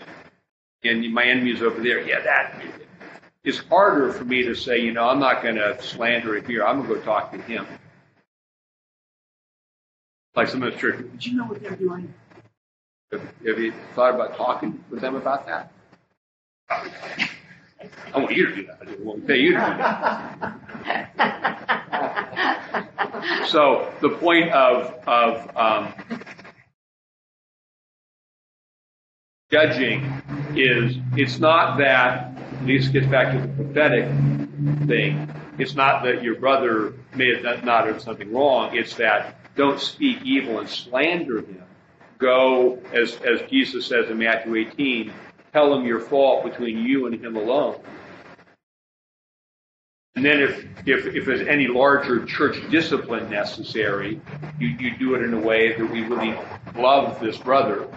[0.83, 2.05] and my enemy's over there.
[2.05, 2.61] Yeah, that.
[3.45, 6.65] It's harder for me to say, you know, I'm not going to slander it here.
[6.65, 7.65] I'm going to go talk to him.
[10.35, 12.11] Like some of the church, did you know what they're doing?
[13.11, 15.71] Have, have you thought about talking with them about that?
[16.69, 18.79] I want you to do that.
[18.81, 20.61] I didn't want to pay you to do that.
[23.47, 25.93] So the point of of um,
[29.51, 30.03] judging
[30.55, 34.05] is it's not that this gets back to the prophetic
[34.87, 35.31] thing.
[35.57, 38.75] It's not that your brother may have not done something wrong.
[38.75, 41.63] It's that don't speak evil and slander him.
[42.17, 45.13] Go, as, as Jesus says in Matthew 18,
[45.53, 47.79] tell him your fault between you and him alone.
[50.15, 54.21] And then if, if, if there's any larger church discipline necessary,
[54.59, 56.37] you, you do it in a way that we really
[56.75, 57.87] love this brother.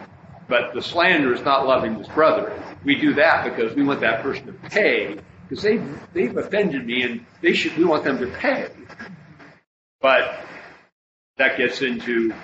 [0.49, 2.63] But the slander is not loving this brother.
[2.85, 5.19] We do that because we want that person to pay
[5.49, 8.69] because they've, they've offended me and they should, we want them to pay.
[10.01, 10.41] But
[11.39, 12.35] that gets into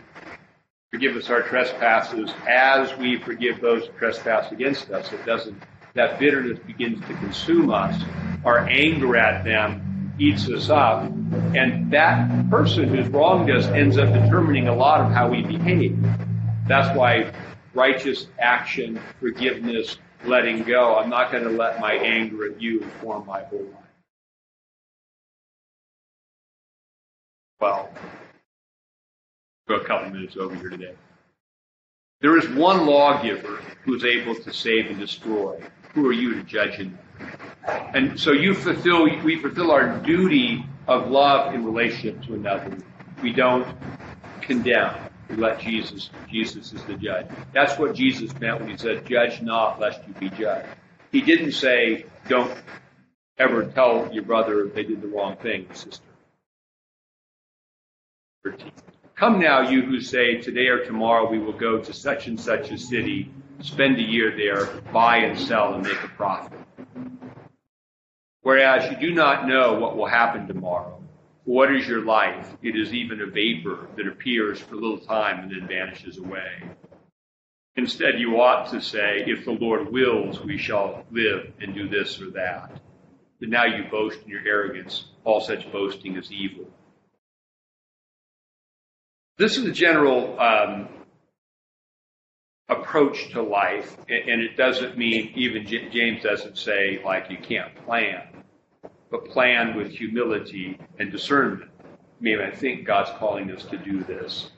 [0.91, 5.13] forgive us our trespasses as we forgive those who trespass against us.
[5.13, 5.61] It doesn't,
[5.95, 8.01] that bitterness begins to consume us.
[8.45, 11.03] Our anger at them eats us up.
[11.03, 15.99] And that person who's wronged us ends up determining a lot of how we behave.
[16.69, 17.33] That's why
[17.75, 20.97] righteous action, forgiveness, letting go.
[20.97, 23.85] I'm not going to let my anger at you inform my whole life.
[27.61, 27.91] Well,
[29.69, 30.95] a couple minutes over here today.
[32.21, 35.63] There is one lawgiver who is able to save and destroy.
[35.95, 36.99] Who are you to judge him?
[37.67, 42.77] And so you fulfill, we fulfill our duty of love in relationship to another.
[43.23, 43.67] We don't
[44.43, 44.95] condemn.
[45.29, 47.27] We let Jesus, Jesus is the judge.
[47.53, 50.69] That's what Jesus meant when he said, judge not lest you be judged.
[51.13, 52.53] He didn't say, don't
[53.39, 56.05] ever tell your brother they did the wrong thing, sister.
[58.45, 58.71] 13.
[59.17, 62.71] Come now, you who say, Today or tomorrow we will go to such and such
[62.71, 66.59] a city, spend a year there, buy and sell, and make a profit.
[68.43, 71.01] Whereas you do not know what will happen tomorrow.
[71.45, 72.57] What is your life?
[72.63, 76.63] It is even a vapor that appears for a little time and then vanishes away.
[77.77, 82.21] Instead, you ought to say, If the Lord wills, we shall live and do this
[82.21, 82.81] or that.
[83.41, 85.07] But now you boast in your arrogance.
[85.25, 86.67] All such boasting is evil.
[89.37, 90.89] This is a general um,
[92.69, 98.23] approach to life, and it doesn't mean, even James doesn't say, like, you can't plan,
[99.11, 101.71] but plan with humility and discernment.
[101.81, 104.51] I mean, I think God's calling us to do this.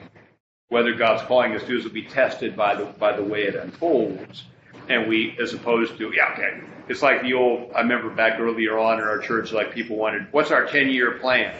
[0.68, 3.44] Whether God's calling us to do this will be tested by the, by the way
[3.44, 4.44] it unfolds.
[4.88, 6.60] And we, as opposed to, yeah, okay.
[6.88, 10.28] It's like the old, I remember back earlier on in our church, like people wanted,
[10.32, 11.54] what's our 10 year plan?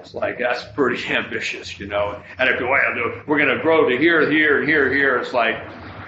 [0.00, 2.22] It's like that's pretty ambitious, you know.
[2.38, 2.70] And if well,
[3.26, 5.56] we're going to grow to here, here, here, here, it's like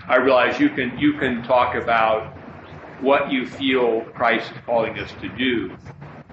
[0.08, 2.36] I realize you can you can talk about
[3.02, 5.76] what you feel Christ is calling us to do.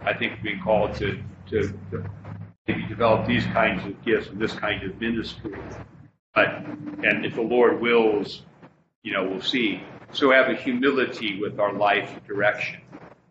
[0.03, 1.61] I think we're being called to to,
[1.91, 2.09] to
[2.67, 5.57] maybe develop these kinds of gifts and this kind of ministry.
[6.35, 6.49] But
[7.03, 8.43] and if the Lord wills,
[9.03, 9.81] you know, we'll see.
[10.11, 12.81] So have a humility with our life direction.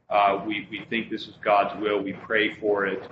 [0.08, 2.00] Uh, we, we think this is God's will.
[2.00, 3.02] We pray for it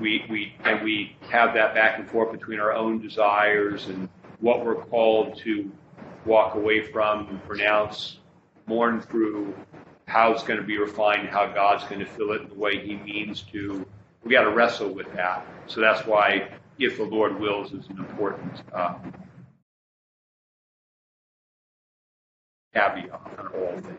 [0.00, 4.08] we, we, and we have that back and forth between our own desires and
[4.40, 5.70] what we're called to
[6.24, 8.18] walk away from and pronounce,
[8.66, 9.54] mourn through,
[10.10, 12.84] how it's going to be refined, how God's going to fill it in the way
[12.84, 13.86] He means to.
[14.24, 15.46] We got to wrestle with that.
[15.68, 16.48] So that's why,
[16.78, 18.96] if the Lord wills, is an important uh,
[22.74, 23.98] caveat on all things.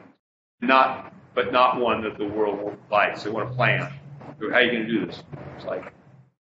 [0.59, 3.23] Not, but not one that the world likes.
[3.23, 3.79] They want to plan.
[3.79, 5.23] How are you going to do this?
[5.55, 5.93] It's like,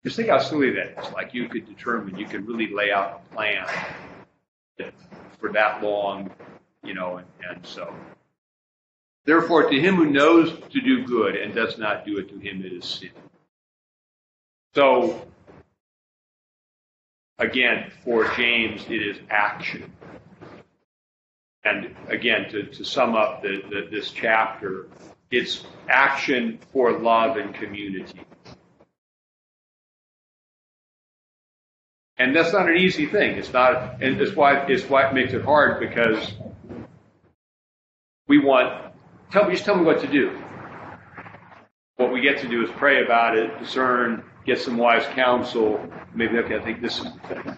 [0.04, 1.12] just think how silly that is.
[1.12, 3.66] Like you could determine, you could really lay out a plan
[5.40, 6.30] for that long,
[6.84, 7.92] you know, and, and so.
[9.26, 12.64] Therefore, to him who knows to do good and does not do it, to him
[12.64, 13.10] it is sin.
[14.74, 15.26] So,
[17.38, 19.92] again, for James, it is action.
[21.64, 24.86] And again, to, to sum up the, the, this chapter,
[25.32, 28.20] it's action for love and community.
[32.16, 33.36] And that's not an easy thing.
[33.36, 36.32] It's not, and it's why, it's why it makes it hard because
[38.28, 38.85] we want,
[39.30, 40.38] tell me, just tell me what to do.
[41.96, 45.80] What we get to do is pray about it, discern, get some wise counsel.
[46.14, 47.56] Maybe, okay, I think this is the thing.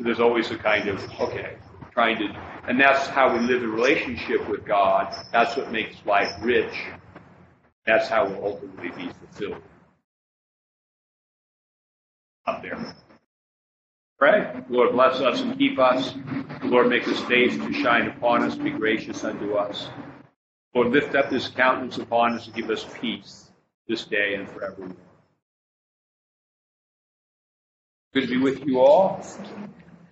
[0.00, 1.56] There's always a kind of, okay,
[1.92, 2.26] trying to,
[2.68, 5.14] and that's how we live in relationship with God.
[5.32, 6.74] That's what makes life rich.
[7.86, 9.62] That's how we'll ultimately be fulfilled.
[12.46, 12.94] Up there.
[14.18, 14.50] Pray.
[14.68, 16.14] Lord, bless us and keep us.
[16.64, 19.88] Lord, make his face to shine upon us, be gracious unto us.
[20.76, 23.50] Lord, lift up his countenance upon us and give us peace
[23.88, 24.94] this day and forevermore.
[28.12, 29.24] Good to be with you all.